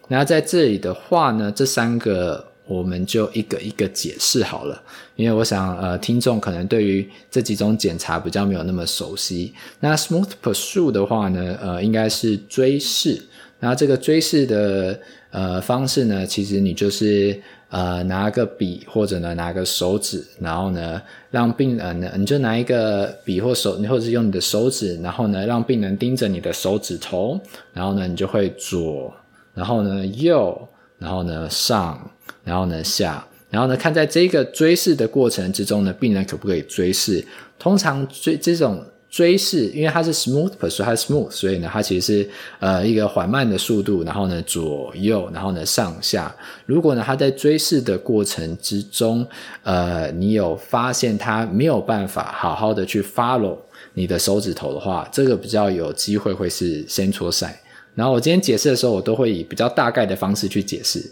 [0.06, 2.51] 那在这里的话呢，这三个。
[2.66, 4.80] 我们就一个一个解释好了，
[5.16, 9.52] 因为我想，呃，听众可能对于这几种检查比较没有那么熟悉。
[9.80, 13.20] 那 smooth pursuit 的话呢，呃，应该是追视。
[13.58, 14.98] 那这个追视的
[15.30, 27.40] 呃方式呢，其实你就是呃拿个笔或者呢拿个手指，然后呢让病人呢，你就拿一个笔或手，你或者是用你的手指，然后呢让病人盯着你的手指头，
[27.72, 29.14] 然后呢你就会左，
[29.54, 30.68] 然后呢右，
[31.02, 32.00] 然后呢上。
[32.44, 37.24] 然后呢下，然后呢看在这个追视的过程之中呢，病人可不可以追视？
[37.56, 46.34] 通常追这种追视，因为它是 smooth pursuit，它是 smooth，所以呢它其实是呃一个缓慢的速度，然后呢左右，然后呢上下。
[46.66, 49.24] 如果呢他在追视的过程之中，
[49.62, 53.56] 呃你有发现他没有办法好好的去 follow
[53.94, 57.54] 你的手指头的话，这个比较有机会会是 central site。
[57.94, 61.10] 然后我今天解释的时候，我都会以比较大概的方式去解释，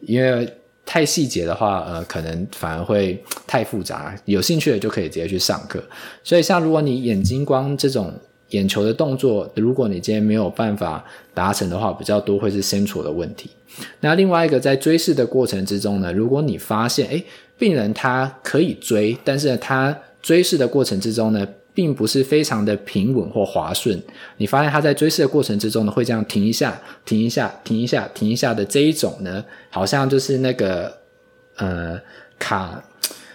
[0.00, 0.48] 因为。
[0.88, 4.16] 太细节的话，呃，可能反而会太复杂。
[4.24, 5.82] 有兴趣的就可以直接去上课。
[6.22, 8.14] 所以，像如果你眼睛光这种
[8.50, 13.50] 眼球的动作，如果你今天没有办法达成的话，比较多会是 central 的问题。
[13.98, 17.24] 那另外一个在追视的过程之中呢，如果你发现，诶，
[17.58, 21.44] 病人他可以追，但是他追视的过程之中呢，
[21.76, 24.02] 并不是非常的平稳或滑顺，
[24.38, 30.90] 你发现他在追视的过程之中呢，会这样停一下、停一下、停一下、停一下的这一种呢，好像就是那个
[31.56, 32.00] 呃
[32.38, 32.82] 卡，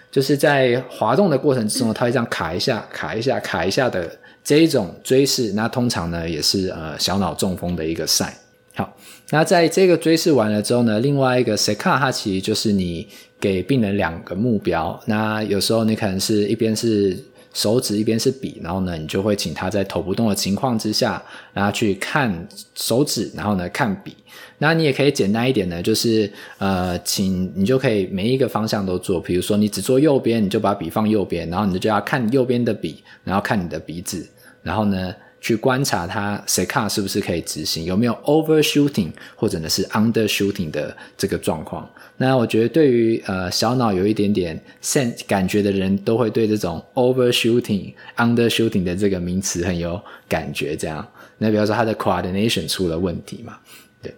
[0.10, 4.10] 就是在滑动的过程之中，它会这样卡一下、卡一下、卡一下的
[4.44, 8.34] 这一种追视，那通常呢也是呃小脑中风的一个 sign。
[8.74, 8.98] 好，
[9.30, 13.08] 那在这个追视完了之后呢，另外一个 Seka 它其实就是你
[13.40, 17.16] 给病人两个目标，那有时候你可能是一边是。
[17.54, 21.22] 手指一边是笔，然后呢，你就会请他在头不动的情况之下，
[21.54, 24.16] 然后去看手指，然后呢看笔。
[24.58, 29.20] 那你也可以简单一点呢，就是呃，请你就可以每一个方向都做。
[29.20, 34.28] 比如说你只做右边，你就把笔放右边，然后你就要看右边的笔，然后看你的鼻子，
[34.62, 35.14] 然后呢。
[35.42, 41.90] 去观察他 Seka 是不是可以执行，有没有 overshooting 或者呢是 undershooting 的这个状况。
[42.18, 50.00] 那我觉得对于呃小脑有一点点 sense 感觉的人都会对这种 overshooting、undershooting 的这个名词很有
[50.30, 50.76] 感觉。
[50.76, 51.06] 这样，
[51.40, 53.58] 那比方说他的 coordination 出了问题嘛？
[54.04, 54.14] 对，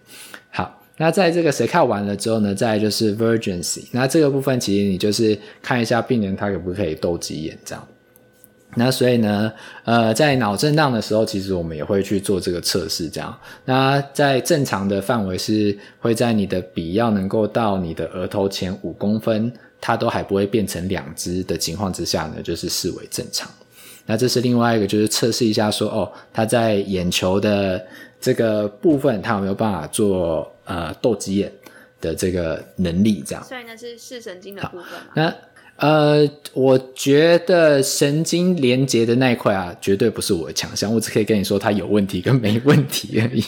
[0.50, 3.84] 好，那在这个 Seka 完了之后呢，再就是 vergency。
[3.92, 7.88] 那这个部分其实你就是看一下病人他可不可以斗鸡眼这样。
[8.76, 9.52] 那所以呢，
[9.84, 13.38] 呃，在脑震荡的时候，其实我们也会去做这个测试，这样。
[13.64, 23.50] 那在正常的范围是会在你的笔要能够到你的额头前五公分，它都还不会变成两只的情况之下呢，就是视为正常。
[24.06, 27.82] 那这是另外一个，就是测试一下说，哦，它在眼球的
[28.20, 31.50] 这个部分，它有没有办法做呃斗鸡眼
[32.02, 33.42] 的这个能力，这样。
[33.42, 35.06] 所以那是视神经的部分吗？
[35.14, 35.34] 那
[35.84, 40.90] 呃，我觉得神经连接的那一块啊，绝对不是我的强项。
[40.90, 43.44] 我只可以跟你说，它有问题跟没问题而已。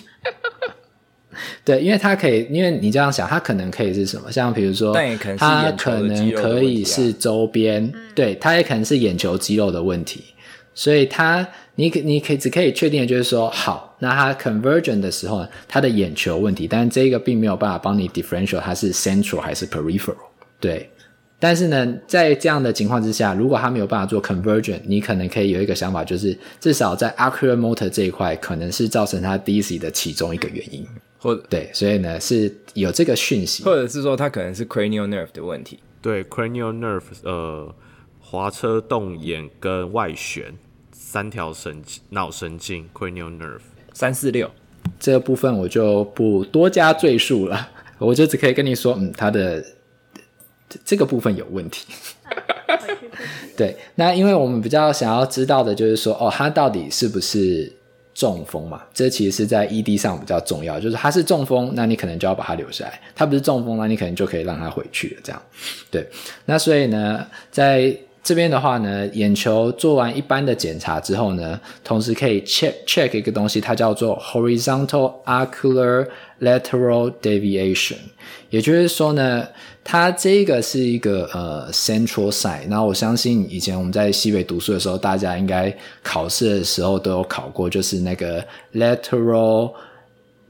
[1.65, 4.31] 对，因为它可以，因为你这样想，它可能可以是什么？
[4.31, 4.95] 像比如说，
[5.39, 10.23] 它可能可以是周边，对，它也可能是眼球肌肉的问题。
[10.75, 20.17] 所以它，你可你可以只可以确定的就是说，好，那它 convergent 的时候，它的眼球问题，但是这个并没有办法帮你 differential 它是 central 还是 peripheral。
[20.61, 20.91] 对。
[21.39, 30.87] 但是呢，在这样的情况之下，如果他没有办法做 conversion，你可能可以有一个想法，就是至少在 oculomotor 这一块，可能是造成他 dizzy 的其中一个原因。
[31.19, 35.79] 或对，所以呢是有这个讯息，或者是说他可能是 cranial nerve 的问题。
[36.01, 37.75] 对，cranial nerve，呃，
[38.19, 40.55] 滑车动眼跟外旋
[40.91, 43.61] 三条神经脑神经 cranial nerve
[43.93, 44.51] 三四六
[44.99, 47.69] 这个部分我就不多加赘述了，
[47.99, 49.63] 我就只可以跟你说，嗯，他的。
[50.85, 51.87] 这个部分有问题，
[53.57, 57.73] 对，那因为我们比较想要知道的就是说，哦，他到底是不是
[58.15, 58.83] 中风嘛？
[58.93, 65.21] 这其实是在 ED 上比较重要，就是他是中风，那你可能就要把他留下来；他不是中风，那你可能就可以让他回去了。
[65.23, 65.43] 这样，
[65.91, 66.09] 对。
[66.47, 67.97] 那所以呢，在
[68.27, 76.05] 这边的话呢，眼球做完一般的检查之后呢，同时可以 check check 一个东西，它叫做 horizontal ocular
[76.41, 77.95] lateral deviation，
[78.51, 79.47] 也就是说呢，
[79.85, 82.69] 它这个是一个呃 central side。
[82.69, 89.73] 然后我相信以前我们在西北读书的时候，大家应该考试的时候都有考过，就是那个 lateral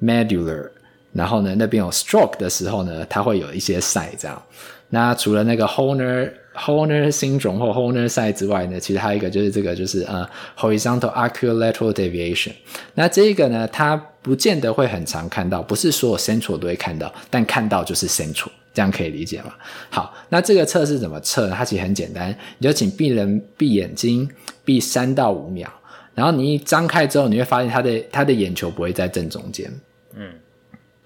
[0.03, 0.67] medulla。
[1.13, 4.43] 然后呢，那边有 stroke 的时候呢，它会有一些 side 这样。
[4.89, 12.53] 那除了那个 h o n e r Horner syndrome 或 Horner side 之外呢，其实还有一个就是这个，就是呃 horizontal ocular lateral deviation。
[12.95, 19.53] 那这个呢，它不见得会很常看到，不是所有 central 都会看到，但看到就是 central，这样可以理解吗？
[19.91, 21.55] 好，那这个测试怎么测呢？
[21.57, 24.29] 它其实很简单，你就请病人闭眼睛，
[24.65, 25.69] 闭三到五秒，
[26.15, 29.71] 然后你一张开之后，你会发现他的他的眼球不会在正中间，
[30.15, 30.31] 嗯。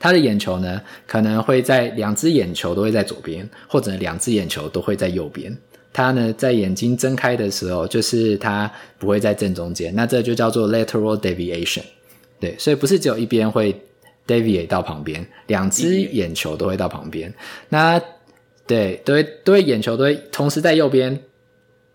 [0.01, 5.57] 他的眼球呢，可能会在两只眼球都会在左边，或者两只眼球都会在右边。
[5.93, 9.95] 他呢，在眼睛睁开的时候，就是他不会在正中间。
[9.95, 11.83] 那这就叫做 lateral deviation。
[12.41, 13.79] 对，所以不是只有一边会
[14.27, 17.33] deviate 到旁边，两只眼球都会到旁边。
[17.69, 18.01] 那
[18.67, 21.21] 对，都会都会眼球都会同时在右边。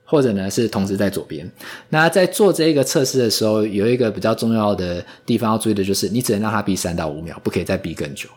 [0.06, 1.50] 或者呢，是同时在左边。
[1.90, 8.30] 那在做这个测试的时候，有一个比较重要的地方要注意的就是，你只能让它闭三到五秒，不可以再闭更久。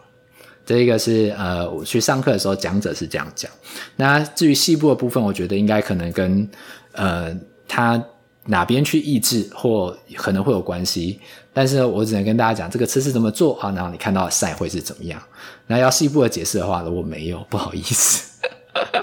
[0.65, 3.51] 这一个是呃，我去上课的时候讲者是这样讲。
[3.97, 6.49] 那至于细部的部分，我觉得应该可能跟
[6.93, 7.35] 呃
[7.67, 8.03] 他
[8.45, 11.21] 哪边去抑制或可能会有关系。
[11.55, 13.73] 但是我只能跟大家讲，这个测试怎么做啊？
[13.75, 15.21] 然后你看到的 sign 会是怎么样？
[15.67, 18.29] 那要细部的解释的话，我没有，不好意思。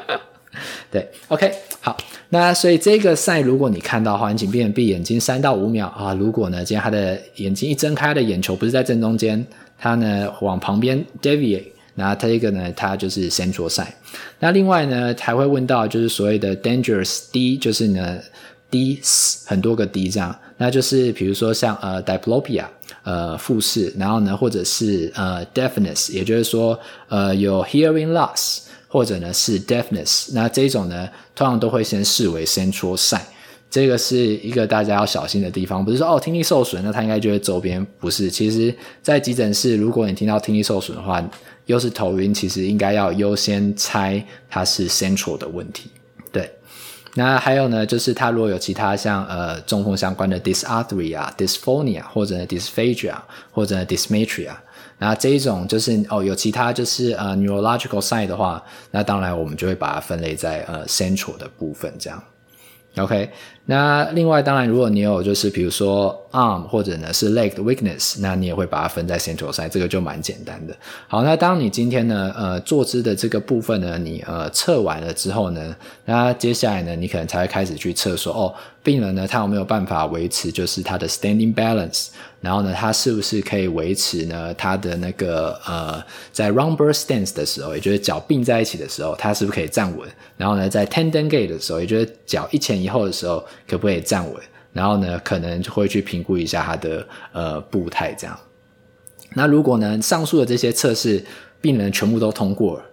[0.92, 1.54] 对，OK，
[1.86, 1.96] 好。
[2.30, 6.16] 那所以这个 sign 如果你看到的话，你请闭眼闭眼睛三到五秒啊。
[6.16, 9.46] 如果呢，今天他的眼睛一睁开，他的眼球不是在正中间，
[9.78, 13.86] 他呢往旁边 deviate，那他这个呢，他就是 central sign。
[14.40, 18.18] 那另外呢，还会问到就是所谓的 dangerous D，就是呢
[18.72, 19.00] D
[19.46, 22.66] 很多个 D 这样，那就是比如说像呃 diplopia，
[23.04, 28.65] 呃复视，然后呢或者是呃 deafness，也就是说呃有 hearing loss。
[28.96, 31.06] 或者呢是 deafness，那这种呢
[31.36, 33.20] 通常都会先视为 central sign，
[33.70, 41.22] 这个是一个大家要小心的地方，不是说哦听力受损，那它应该就会周边，不是，其实在急诊室，如果你听到听力受损的话，
[41.66, 45.90] 又是头晕，其实应该要优先猜它是 central 的问题。
[46.32, 46.50] 对，
[47.16, 53.16] 那还有呢，就是它如果有其他像呃中风相关的 dysarthria、dysphonia 或者 dysphagia
[53.52, 54.54] 或者 dysmetria。
[54.98, 62.24] 那这一种就是哦，有其他就是呃 neurological side 的话，那当然我们就会把它分类在呃 central 的部分这样。
[62.98, 63.30] OK，
[63.66, 70.74] 那另外当然，如果你有就是比如说 arm 或者呢是 leg 的 weakness，那你也会把它分在 central side，这个就蛮简单的。
[71.10, 82.08] 好，那当你今天呢呃坐姿的这个部分呢，你呃测完了之后呢，那接下来呢，你可能才会开始去测说哦，病人呢他有没有办法维持就是他的 standing balance。
[82.46, 84.54] 然后呢，他是不是可以维持呢？
[84.54, 86.00] 他的那个呃，
[86.32, 90.08] 在 r u m b e r stance 的时候，也就是脚并在一起的时候，他是不是可以站稳？
[90.38, 94.40] 然后呢，在 tenden Gate 的时候，也就是脚一前一后的时候，可不可以站稳？
[94.74, 98.40] 然后呢，可能就会去评估一下他的呃步态这样。
[99.34, 101.26] 那如果呢，上述的这些测试
[101.60, 102.86] 病人全部都通过了，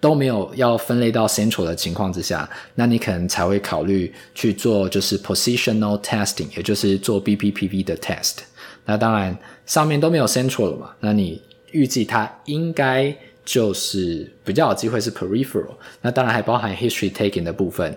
[0.00, 8.38] 都没有要分类到 central 的情况之下，那你可能才会考虑去做就是 positional testing，也就是做 BPPV 的 test。
[8.86, 15.74] 那当然，上面都没有 central 了嘛，那你预计它应该就是比较有机会是 peripheral。
[16.00, 17.94] 那当然还包含 history taking 的部分，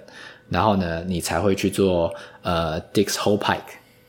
[0.49, 3.59] 然后呢，你才会去做呃 Dix-Hallpike，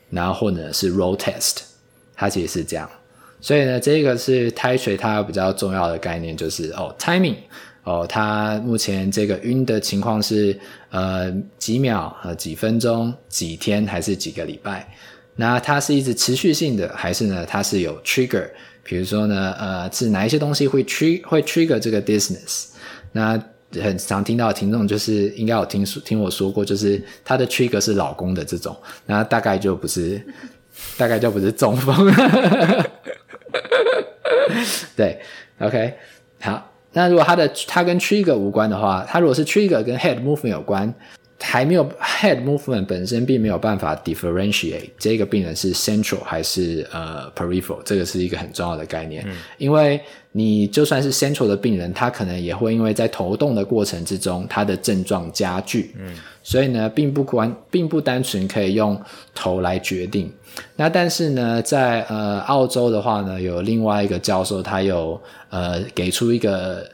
[0.09, 1.57] 然后或者是 roll test，
[2.15, 2.89] 它其实是这样。
[3.39, 7.37] 所以呢，这个是 t i t r 它比较重要的概念，就是哦 timing，
[7.83, 14.87] 哦它目前这个晕的情况是呃几秒、呃几分钟、几天还是几个礼拜？
[15.35, 17.45] 那它是一直持续性的，还是呢？
[17.47, 18.47] 它是有 trigger，
[18.83, 22.65] 比如说呢，呃，是哪一些东西会 trigger 会 trigger 这个 dizziness？
[23.13, 23.41] 那
[23.81, 30.21] 很常听到的听众就是应该有听说听我说过，就是他的 trigger 是老公的这种，那大概就不是，
[30.97, 32.13] 大概就不是中风。
[34.95, 35.19] 对
[35.59, 35.93] ，OK，
[36.41, 40.93] 好，那如果他的他跟 trigger 无关的话，他如果是 trigger 跟 head movement 有关。
[41.41, 49.23] 还没有 head movement 本身并没有办法 differentiate 这个病人是 central 还是呃 peripheral，这个是一个很重要的概念。
[49.27, 49.99] 嗯，因为
[50.31, 55.93] 你就算是 central 的病人，他可能也会因为在头动的过程之中，他的症状加剧。
[55.99, 58.99] 嗯，所以呢，并不关，并不单纯可以用
[59.33, 60.31] 头来决定。
[60.75, 65.19] 那但是呢，在呃澳洲的话呢，有另外一个教授，他有
[65.49, 66.87] 呃给出一个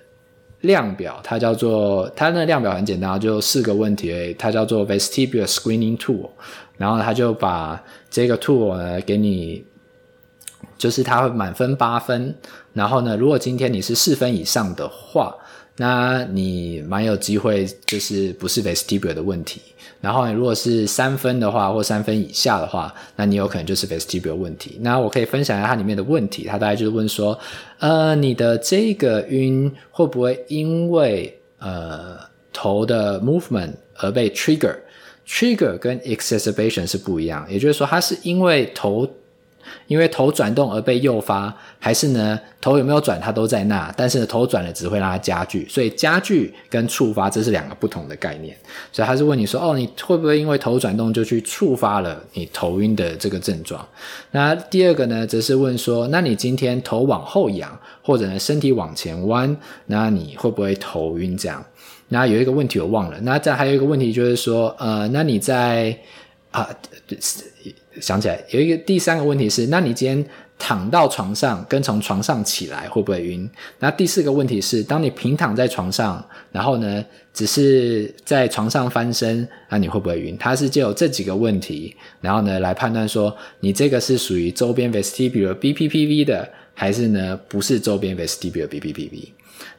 [0.62, 6.30] 量表，它叫做它那量表很简单，就四个问题，它叫做 Vestibular Screening Tool，
[6.78, 9.64] 然后它就把这个 tool 呢给你，
[10.78, 12.36] 就是它会满分八分，
[12.74, 15.36] 然后呢，如果今天你是四分以上的话，
[15.78, 19.62] 那你蛮有机会就是不是 Vestibular 的问题。
[20.00, 24.78] 然后，如果是三分的话，或三分以下的话，那你有可能就是 vestibular 问题。
[24.82, 26.44] 那我可以分享一下它里面的问题。
[26.44, 27.38] 它大概就是问说，
[27.80, 32.16] 呃，你的这个晕会不会因为呃
[32.54, 39.10] 头的 movement 而被 trigger？trigger 跟 exacerbation 是不一样，也就是说，它是因为头。
[39.88, 48.56] 因为头转动而被诱发，还是呢头有没有转它都在那，但是呢头转了只会让它加剧，所以加剧跟触发这是两个不同的概念。
[48.92, 53.88] 所以他是问你说，哦，你会不会因为头转动就去触发了你头晕的这个症状？
[54.32, 59.56] 那第二个呢，则是问说，那你今天头往后仰，或者呢身体往前弯，
[59.88, 61.38] 那你会不会头晕？
[61.38, 61.64] 这样？
[62.10, 65.98] 那有一个问题我忘了，那再还有一个问题就是说，呃，那你在
[66.52, 66.70] 啊？
[68.00, 70.26] 想起来有一个第三个问题是，那你今天
[70.60, 73.50] 躺到床上跟从床上起来会不会晕？
[73.80, 80.36] 那第四个问题是，当你平躺在床上，然后呢，只是在床上翻身，那你会不会晕？
[80.40, 89.30] 它是就有这几个问题，然后呢来判断说你这个是属于周边 vestibular BPPV 的，还是呢不是周边 vestibular BPPV？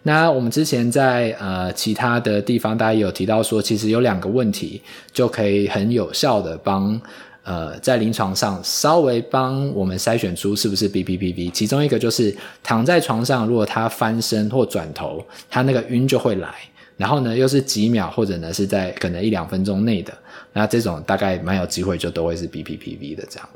[0.02, 4.80] 那我们之前在呃其他的地方，大家有提到说，其实有两个问题
[5.12, 7.00] 就可以很有效的帮。
[7.48, 16.54] 呃，在临床上稍微帮我们筛选出是不是 BPPV，其中一个就是躺在床上，如果他翻身或转头，他那个晕就会来，
[16.98, 20.12] 然后呢又是几秒或者呢是在可能一两分钟内的，
[20.52, 23.48] 那这种大概蛮有机会就都会是 BPPV 的这样，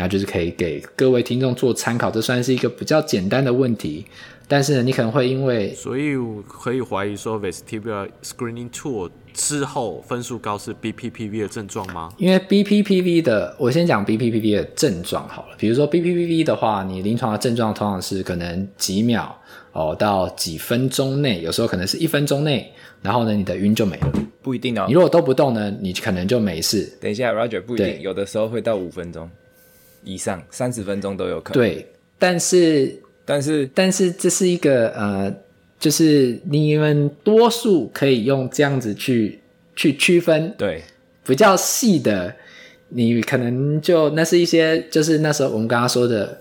[0.00, 4.06] 然后就是可以给各位听众做参考，这算是一个比较简单的问题。
[4.48, 6.14] 但是呢，你可能会因为，所以
[6.48, 12.10] 可以怀疑说，vestibular screening tool 之后分数高是 BPPV 的症状吗？
[12.16, 15.56] 因为 BPPV 的，我先讲 BPPV 的症状好了。
[15.58, 19.38] 比如说 BPPV 的话，你临床的症状通常是可能几秒
[19.72, 22.72] 哦到几分钟内，有时候可能是一分钟内，
[23.02, 24.10] 然后呢，你的晕就没了。
[24.40, 24.86] 不一定哦。
[24.88, 26.90] 你如果都不动呢，你可能就没事。
[26.98, 29.30] 等一下，Roger 不一定，有的时候会到五分钟
[30.04, 31.62] 以上，三十分钟都有可能。
[31.62, 31.86] 对，
[32.18, 33.00] 但是。
[33.22, 35.32] 但是，但是这是一个呃，
[35.78, 39.38] 就是你们多数可以用这样子去
[39.76, 40.82] 去区分，对，
[41.24, 42.34] 比较细的，
[42.88, 46.40] 你可能就那是一些，就是那时候我们刚刚说的，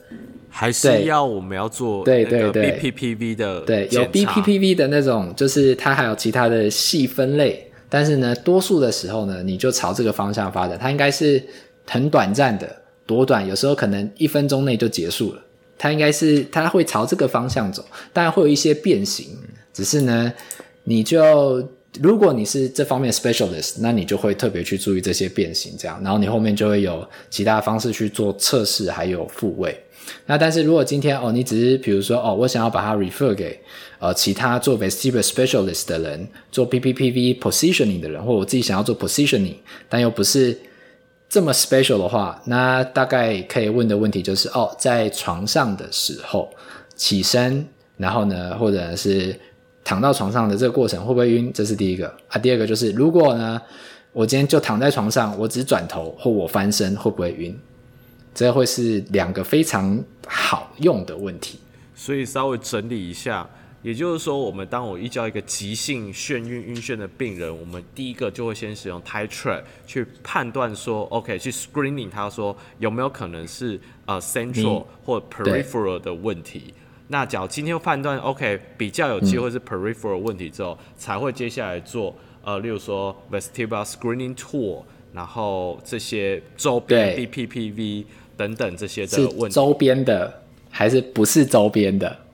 [0.50, 11.44] 还是要我们要做对对对 BPPV 的对，有 BPPV 的那种，就是它还有其他的细分类，但是呢，多数的时候呢，你就朝这个方向发展，它应该是
[11.86, 12.79] 很短暂的，
[13.10, 15.42] 多短，有时候可能一分钟内就结束了。
[15.80, 17.84] 它应该是，它会朝这个方向走，
[18.14, 19.36] 当然会有一些变形，
[19.74, 20.32] 只是呢，
[20.84, 21.68] 你就
[22.00, 29.76] 如果你是这方面 specialist，那你就会特别去注意这些变形，这样，然后你后面就会有其他方式去做测试，还有复位。
[30.28, 33.60] 那但是如果今天哦，你只是比如说哦，我想要把它 refer 给
[33.98, 39.56] 呃其他做 vestibular specialist 的人，做 PPPV positioning 的人，或我自己想要做 positioning，
[39.90, 40.56] 但又不是。
[41.30, 46.50] 这么 special 的话，那大概可以问的问题就是：哦，在床上的时候
[46.96, 47.64] 起身，
[47.98, 49.40] 然后呢，或者是
[49.84, 51.54] 躺到床上的这个过程会不会晕？
[51.54, 52.40] 这是第一个啊。
[52.40, 53.62] 第二个就是，如果呢，
[54.12, 57.56] 我今天就躺在床上，我只转头或我翻身会不会晕？
[58.34, 61.60] 这会是两个非常好用的问题。
[61.94, 63.48] 所以稍微整理一下。
[63.82, 76.74] 也就是说，我们当我遇到一个急性眩晕晕眩的病人，我们第一个就会先使用 titrate 去判断说，OK，去 screening 他说有没有可能是呃 central 或 peripheral 的问题。
[77.08, 82.14] 那假如今天判断 OK 比较有机会是 peripheral 问题之后，嗯、才会接下来做
[82.44, 88.06] 呃，例如说 vestibular screening tool，然后这些周边 DPPV
[88.36, 89.56] 等等这些的问题。
[89.56, 92.26] 周边的还是不是周边的？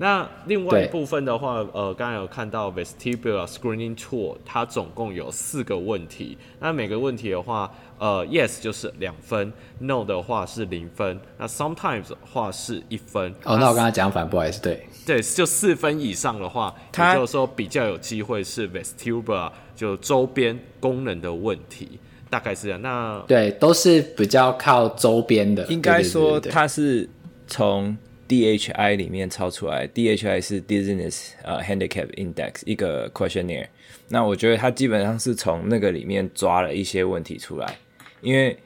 [0.00, 6.38] 那另外一部分的话，呃，刚才有看到 vestibular screening tool，它总共有四个问题。
[6.60, 7.68] 那每个问题的话，
[7.98, 13.34] 呃，yes 就是两分，no 的话是零分，那 sometimes 的话是一分。
[13.42, 21.98] 哦，那我刚才讲反，不好意思，对，对，就四分以上的话，也就是说比较有机会是 vestibular 就周边功能的问题，
[22.30, 22.80] 大概是这样。
[22.80, 25.66] 那对，都是比较靠周边的。
[25.66, 27.10] 应该说它是
[27.48, 27.98] 从。
[28.28, 33.68] DHI 里面抄出来，DHI 是 Dizziness 呃 Handicap Index 一个 questionnaire。
[34.08, 37.78] 那我觉得它基本上是从那个里面抓了一些问题出来，
[38.20, 38.56] 因为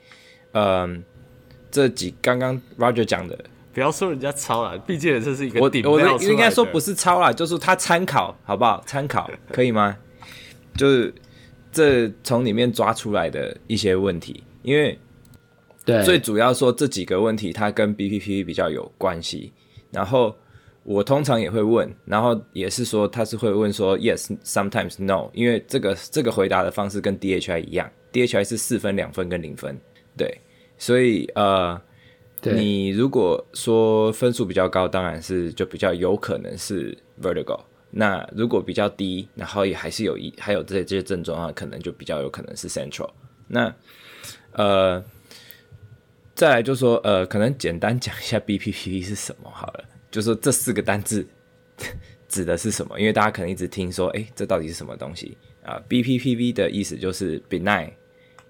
[0.53, 1.03] 嗯、呃，
[1.71, 3.39] 这几刚刚 Roger 讲的
[3.73, 8.83] 不要说人家抄了，毕竟这是一个我我的应该说不是抄啦，就是他参考，好不好？
[8.87, 9.97] 参考可以吗？
[10.77, 11.15] 就是
[11.71, 14.99] 这从里面抓出来的一些问题，因为
[15.85, 19.53] 对最主要说这几个问题，它跟 BPPV 比较有关系。
[19.91, 20.35] 然后
[20.83, 29.79] 我通常也会问，然后也是说他是会问说 yes sometimes no，因为这个这个回答的方式跟 DHI 一样，DHI 是四分、两分跟零分，
[30.17, 30.39] 对，
[30.79, 31.81] 所以呃。
[32.45, 37.57] 你如果说分数比较高，当然是就比较有可能是 vertigo。
[37.89, 43.09] 那如果比较低，然后也还是有一还有这些这些症状的话，可能就比较有可能是 central。
[43.47, 43.73] 那
[44.55, 45.01] 呃，
[46.43, 51.25] 再来就说呃，可能简单讲一下 BPPV 是什么好了，就说这四个单字
[52.27, 52.99] 指的是什么？
[52.99, 57.93] 因为大家可能一直听说，哎，这到底是什么东西啊？BPPV 的意思就是 benign、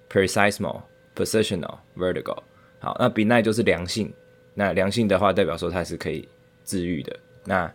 [0.08, 0.80] paroxysmal、
[1.14, 2.42] positional、vertigo。
[2.78, 4.10] 好，那 benign 就是良性，
[4.54, 6.26] 那良性的话代表说它是可以
[6.64, 7.14] 治愈的。
[7.44, 7.70] 那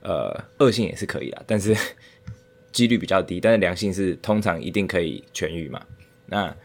[0.00, 1.76] 呃，恶性也是可以啊，但是
[2.72, 3.38] 几率比较低。
[3.38, 5.84] 但是良性是通常一定可以痊愈嘛。
[6.24, 6.56] 那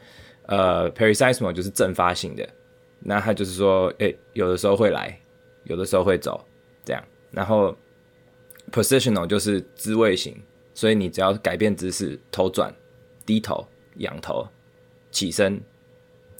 [0.43, 2.47] 呃，paroxysmal 就是阵发性的，
[3.07, 5.17] 那它就是说，诶、有的时候会来，
[5.63, 6.45] 有的时候会走，
[6.83, 7.01] 这样。
[7.31, 7.73] 然后
[8.71, 10.35] positional 就是自位型，
[10.73, 12.75] 所以你只要改变姿势，头转、
[13.25, 13.65] 低头、
[13.99, 14.45] 仰头、
[15.09, 15.57] 起身。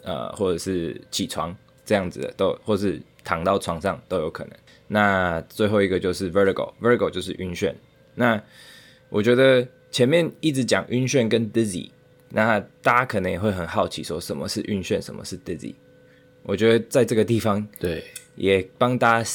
[0.04, 1.54] 呃，或者是起床
[1.84, 4.54] 这样子的都，或是躺到床上都有可能。
[4.88, 7.74] 那最后一个就是 vertigo，vertigo 就是晕眩。
[8.16, 8.42] 那
[9.10, 11.90] 我觉得前面一直讲晕眩跟 dizzy，
[12.30, 15.76] 那大家可能也会很好奇，说什么是晕眩，什么是 dizzy？
[16.48, 18.04] 我觉得在这个地方，对，
[18.36, 19.30] 也帮大家，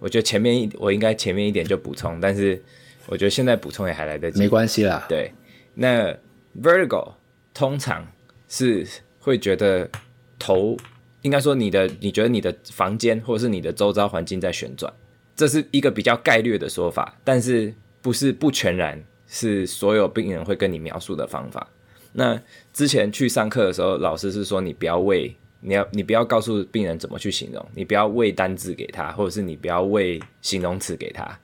[0.00, 2.60] 我觉得前面一我应该前面一点就补充，但是
[3.06, 5.06] 我觉得现在补充也还来得及，没关系啦。
[5.08, 5.30] 对，
[5.74, 6.12] 那
[6.60, 7.12] vertigo
[7.54, 8.10] 通常
[8.48, 8.84] 是。
[9.24, 9.88] 会觉得
[10.36, 10.76] 头，
[11.20, 14.92] 应该说你的，你觉得你的房间或者是你的周遭环境在旋转，
[15.36, 21.68] 这是一个比较概略的说法，但是不是不全然是所有病人会跟你描述的方法。
[22.14, 31.38] 那之前去上课的时候，老师是说你不要喂，你要你不要告诉病人怎么去形容，你不要喂单字给他，或者是你不要喂形容词给他，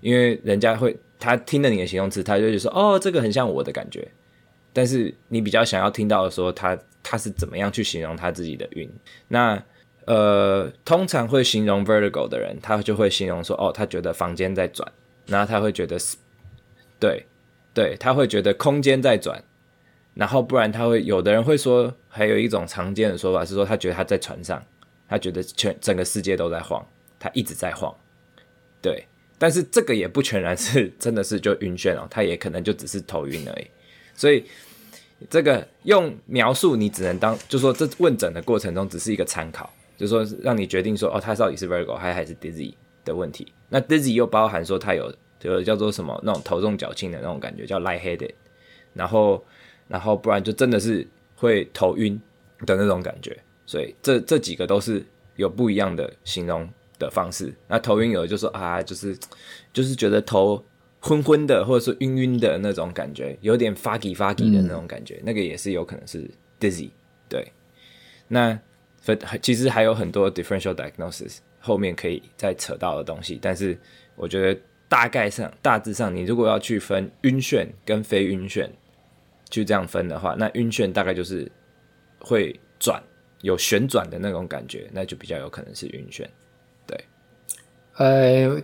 [0.00, 4.06] 因为人家会他听了你的形容词，他就会说哦，这个很像我的感觉。
[4.72, 8.90] 但是你比较想要听到的说，他他是怎么样去形容他自己的晕？
[9.28, 9.62] 那
[10.06, 14.90] 呃，通常会形容 vertigo 的人，他就会形容说，哦，他觉得房间在转，
[15.26, 16.16] 然后他会觉得是，
[16.98, 17.24] 对
[17.72, 19.42] 对，他会觉得空间在转，
[20.14, 24.62] 然后不然他会有的人会说，还有一种常见的说法是说，他觉得他在船上，
[25.08, 26.84] 他觉得全整个世界都在晃，
[27.18, 27.94] 他一直在晃，
[28.82, 29.06] 对，
[29.38, 33.66] 但是这个也不全然是真的是就晕眩哦，他也可能就只是头晕而已。
[34.14, 34.44] 所以，
[35.30, 43.52] 这个用描述你只能当，就说这问诊的过程中只是一个参考，就说让你决定说哦，他到底是 vertigo 还还是 dizzy 的问题。
[43.68, 48.32] 那 dizzy 又包含说他有，就叫做什么那种头重脚轻的那种感觉，叫 lightheaded。
[48.92, 49.42] 然后，
[49.90, 52.18] 然后不然就真的是会头晕
[52.64, 53.36] 的那种感觉。
[53.66, 55.04] 所以这这几个都是
[55.36, 56.66] 有不一样的形容
[56.98, 57.52] 的方式。
[57.68, 59.18] 那头晕有的就说啊，就是
[59.72, 60.64] 就是觉得头。
[61.02, 66.30] 昏昏的，或者是晕晕的那种感觉，有点 foggy foggy 的那种感觉，那个也是有可能是
[66.60, 66.90] dizzy。
[67.26, 67.50] 对，
[68.28, 68.60] 那
[69.40, 73.78] 其实还有很多 differential diagnosis 后面可以再扯到的东西，但是
[74.14, 74.60] 我觉得
[74.90, 78.68] 大概上大致上，你如果要去分晕眩跟非晕眩，
[79.50, 81.50] 去这样分的话，那晕眩大概就是
[82.18, 83.02] 会转
[83.42, 86.24] 有旋转的那种感觉，那就比较有可能是晕眩。
[86.86, 87.04] 对，
[87.96, 88.62] 呃，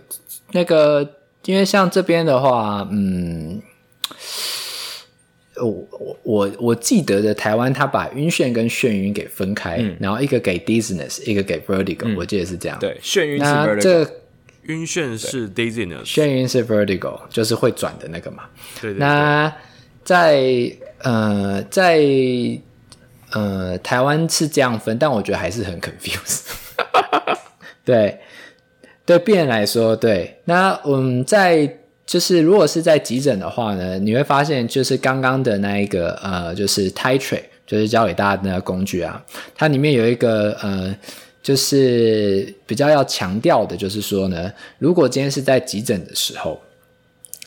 [0.51, 1.13] 那个。
[1.45, 3.61] 因为像这边的话，嗯，
[5.55, 12.77] 我我我我记得的台湾，他把晕眩跟眩晕给分开，嗯、然后一个给 dizziness，一个给 vertigo，、嗯、我记得是这样。
[12.79, 14.09] 对，眩晕是 vertigo，
[14.63, 18.43] 晕眩是 dizziness，眩晕是 vertigo，就是会转的那个嘛。
[18.81, 18.99] 对，对，对。
[18.99, 19.55] 那
[20.07, 21.99] 在呃在
[23.31, 26.43] 呃台湾是这样分，但我觉得还是很 confused。
[27.83, 28.19] 对。
[29.05, 39.23] 对病人来说，对，那嗯，在就是如果是在急诊的话呢，你会发现就是刚刚的那一个呃，就是 Titrate，就是教给大家的那个工具啊，
[39.55, 40.93] 它里面有一个呃，
[41.41, 46.59] 就是比较要强调的，就是说呢，如果今天是在急诊的时候。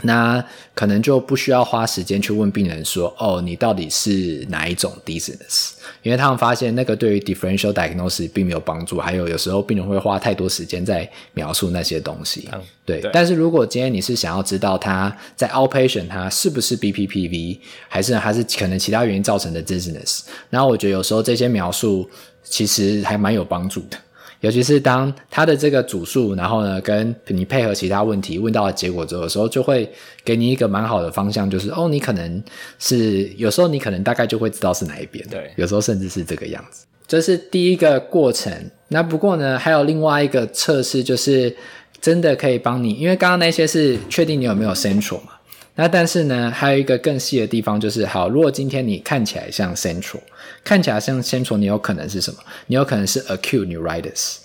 [0.02, 0.44] 那
[0.74, 5.72] 可能就不需要花时间去问病人说：“哦，你到底是哪一种 dizziness？”
[6.02, 8.98] 因为他们发现那个对于 differential diagnosis 并没有帮助。
[8.98, 12.48] 还有有时候病人会花太多时间在描述那些东西。
[12.52, 13.10] 嗯、对，对。
[13.12, 22.08] 但是如果今天你是想要知道他在 outpatient 他是不是 BPPV，还是还是可能其他原因造成的 dizziness，然后我觉得有时候这些描述
[22.42, 23.98] 其实还蛮有帮助的。
[24.40, 29.90] 尤其是当它的这个主数，然后呢，跟你配合其他问题问到的结果之后的时候，就会
[30.24, 32.42] 给你一个蛮好的方向，就是哦，你可能
[32.78, 36.86] 是有时候你可能大概就会知道是哪一边，对，有时候甚至是这个样子。
[37.06, 38.52] 这是第一个过程。
[38.88, 41.54] 那不过呢，还有另外一个测试，就是
[42.00, 45.32] 真的可以帮你，因为刚刚那些是确定你有没有 central 嘛。
[45.74, 50.20] 那但是呢，还有一个更细的地方，就是好，如果今天你看起来像 central，
[50.62, 52.38] 看起来像 central，你有可能是什么？
[52.66, 54.36] 你有可能是 acute neuritis，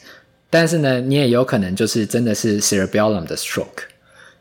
[0.49, 3.83] 但是呢，你也有可能就是真的是 cerebellum 的 stroke。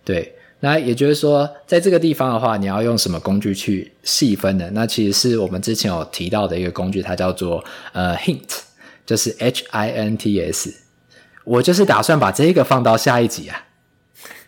[0.04, 4.70] 对，那也就是说，在这个地方的话，你要用什么工具去细分呢？
[4.72, 8.60] 那其实是我们之前有提到的一个工具，它叫做呃 hint，
[9.04, 10.72] 就是 H I N T S。
[11.44, 13.66] 我就是打算把这个放到下一集啊。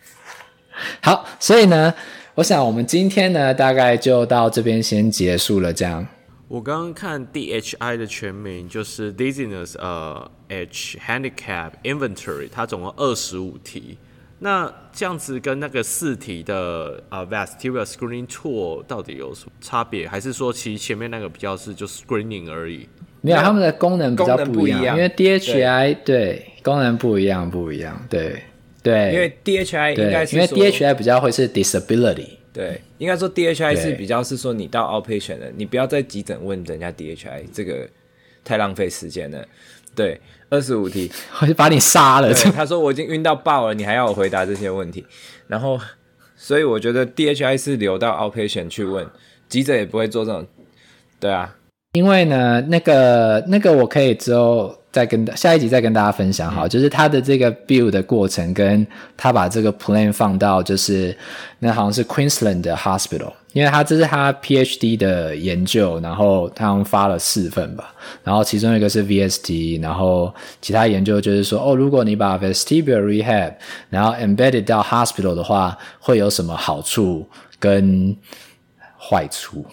[1.01, 1.93] 好，所以呢。
[2.37, 5.73] 我想，我们今天呢，大概就到这边先结束了。
[5.73, 6.07] 这样，
[6.47, 13.97] 我刚刚看 DHI 的全名就是 Dizziness 呃 H Handicap Inventory，它总共二十五题。
[14.39, 20.07] 那这样子跟那个四题的呃 Vestibular Screening Tool 到底有什么差别？
[20.07, 22.87] 还是说其实前面那个比较是就 Screening 而已？
[23.21, 28.41] 没有，他们的功能比较不一样，因为 DHI 对，对功能不一样，不一样，对。
[28.83, 37.87] 对，因为 DHI 应该是因为 DHI 比较会是 disability，对，应该说 DHI 是比较是说你到 outpatient 的，你不要在急诊问人家 DHI，这个
[38.43, 39.45] 太浪费时间了。
[39.93, 42.33] 对，二十五题，我就把你杀了。
[42.33, 45.05] 他说我已经晕到爆了，你还要我回答这些问题，
[45.45, 45.79] 然后
[46.35, 49.07] 所以我觉得 DHI 是留到 outpatient 去问，
[49.47, 50.47] 急诊也不会做这种。
[51.19, 51.55] 对啊，
[51.93, 54.75] 因为呢，那个那个我可以之后。
[54.97, 58.85] 再跟下一集再跟大家分享好，就是他的这个 build 的过程，跟
[59.15, 61.15] 他把这个 plan 放到就是
[61.59, 67.93] 那好像是 Queensland 的 Hospital，因为他这是他 PhD 的研究，然后他发了四份吧，
[68.23, 70.33] 然后其中一个是 VST，然后
[70.63, 73.53] 其他研究就是说哦，如果你把 vestibular rehab
[73.91, 77.29] 然后 embedded 到 hospital 的话，会有什么好处
[77.59, 78.17] 跟。
[79.09, 79.65] 坏处，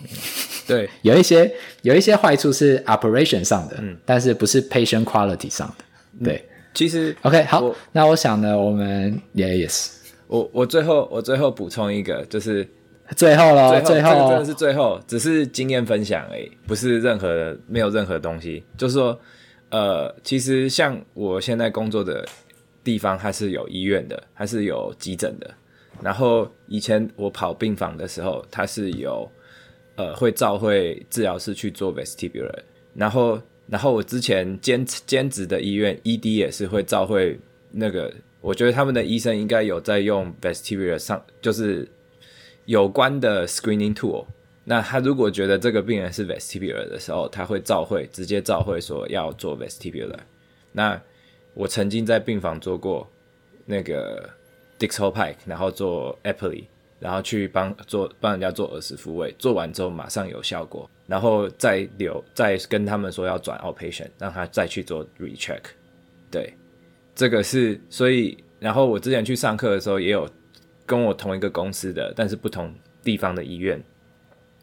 [0.64, 5.84] 对，有一些有一些坏处是 operation 上的，嗯，但是不是 patient quality 上的，
[6.24, 9.88] 对，嗯、其实 OK 好，那我想呢，我们也 yes，
[10.28, 12.64] 我我最后我最后补充一个，就是
[13.16, 19.18] 最后了，最后，真的是最后，只是经验分享而已，不是任何的，没有任何东西，就是说，
[19.70, 22.24] 呃，其实像我现在工作的
[22.84, 25.50] 地方，它是有医院的，它是有急诊的。
[26.02, 29.30] 然后以前我跑病房的时候，他是有
[29.96, 32.58] 呃会照会治疗师去做 vestibular，
[32.94, 37.38] 然后然后我之前兼兼职的医院 ED 也是会照会
[37.70, 41.88] 那个，我觉得他们的医生应该有在用 vestibular 上就是
[42.66, 44.26] 有关的 screening tool。
[44.64, 50.18] 那他如果觉得这个病人是 vestibular 的时候，他会照会直接照会说要做 vestibular。
[50.72, 51.00] 那
[51.54, 53.08] 我曾经在病房做过
[53.64, 54.28] 那个。
[54.78, 56.64] Dixel Pike，然后做 Epley，
[56.98, 65.60] 然后去帮做帮人家做耳石复位，做完之后马上有效果，然后再留再跟他们说要转 Outpatient，让他再去做 Recheck。
[66.30, 66.52] 对，
[67.14, 70.28] 这个是所以，然后我之前去上课的时候也有
[70.84, 73.80] 跟我同一个公司的，但是不同地方的医院，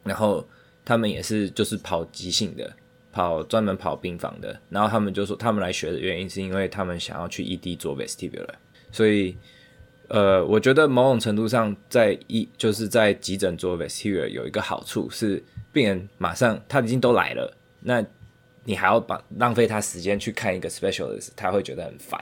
[0.03, 0.45] 然后
[0.83, 2.69] 他们也是就是跑急性的，
[3.11, 8.55] 跑专门跑病房的，然后他们就说他们来学的原因是因为他们想要去 ED 做 Vestibular，
[8.91, 9.37] 所以。
[10.13, 15.41] 呃，我觉得某种程度上，在一就是在急诊做 vestibular 有一个好处是，
[15.71, 18.05] 病人马上他已经都来了，那
[18.65, 22.21] 你还要把浪费他时间去看一个 specialist，他会觉得很烦，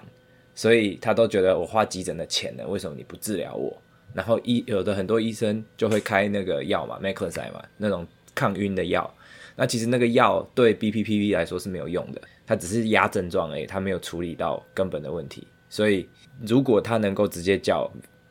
[0.54, 3.76] 所以他都觉得我花急诊的钱了，为什么你不治疗我？
[4.14, 9.12] 然后医有的很多医生就会开那个药嘛，Meclizine 嘛，那种抗晕的药，
[9.56, 16.08] 那其实那个药对 BPPV 来说是没有用的，它只是压症状而已，它没有处理到根本的问题，所以。
[16.46, 17.90] 如果他能够直接叫，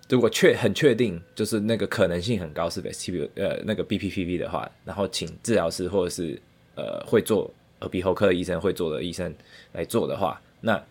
[0.09, 6.41] 如果确很确定就是那个可能性很高是 vestibular 呃那个 BPPV 的话，然后请治疗师或者是
[6.75, 9.35] 呃会做耳鼻喉科的医生会做的医生
[9.73, 10.83] 来做的话，那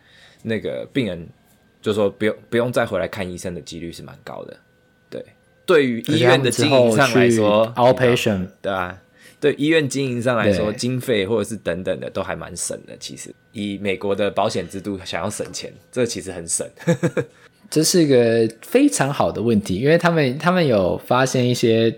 [0.44, 1.28] 那个病人
[1.82, 4.56] 就说不用不用再回来看医生的几率是蛮高的。
[5.10, 5.26] 对，
[5.66, 9.02] 对于医院的经营上来说，outpatient 对啊。
[9.40, 12.96] 对医院经营上来说，经费或者是等等的都还蛮省的。
[13.00, 16.68] 其实以美国的保险制度想要省钱，这其实很省。
[17.70, 21.94] 这是一个非常好的问题，因为他们他们有发现一些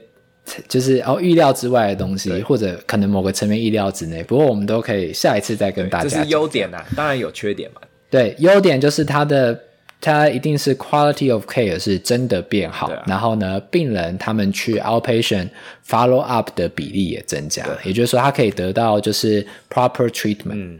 [0.67, 4.23] 就是哦预料之外的东西，或者可能某个层面意料之内。
[4.23, 6.19] 不过我们都可以下一次再跟大家讲。
[6.19, 7.81] 这是优点啊，当然有缺点嘛。
[8.09, 9.59] 对，优点就是它的。
[10.01, 15.49] 它一定是 quality of care 是真的变好，啊、然后呢，病人他们去 outpatient
[15.85, 20.53] follow up 的比例也增加，也就是说，他可以得到就是 proper treatment。
[20.53, 20.79] 嗯，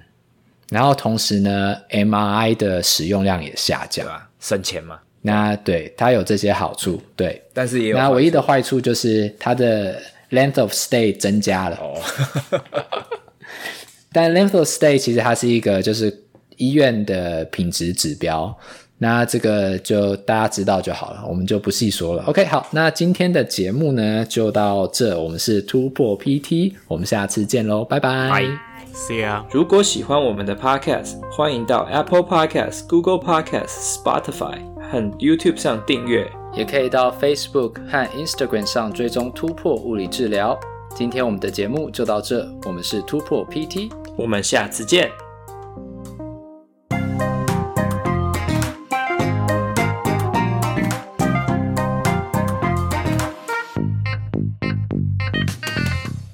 [0.70, 4.08] 然后同时呢，MRI 的使用量也下降，
[4.40, 5.00] 省钱嘛。
[5.22, 11.76] 那对它有这些好处，对，但是也有那唯一的坏处就是它的 length of stay 增加了。
[11.76, 12.00] 哦，
[14.14, 16.24] 但 length of stay 其实它是一个就是
[16.56, 18.58] 医院的品质指标，
[19.00, 22.24] 那这个就大家知道就好了，我们就不细说了。
[22.28, 28.30] OK，好，那今天的节目呢就到这，我们是突破 PT，我们下次见喽，拜拜。
[28.30, 28.58] Bye.
[28.94, 29.44] See ya.
[29.52, 34.58] 如果喜欢我们的 Podcast，欢迎到 Apple Podcast、Google Podcast、Spotify
[34.92, 40.60] 和 YouTube 上订阅，也可以到 Facebook 和 Instagram 上追踪突破物理治疗。
[40.96, 45.29] 今天我们的节目就到这，我们是突破 PT，我们下次见。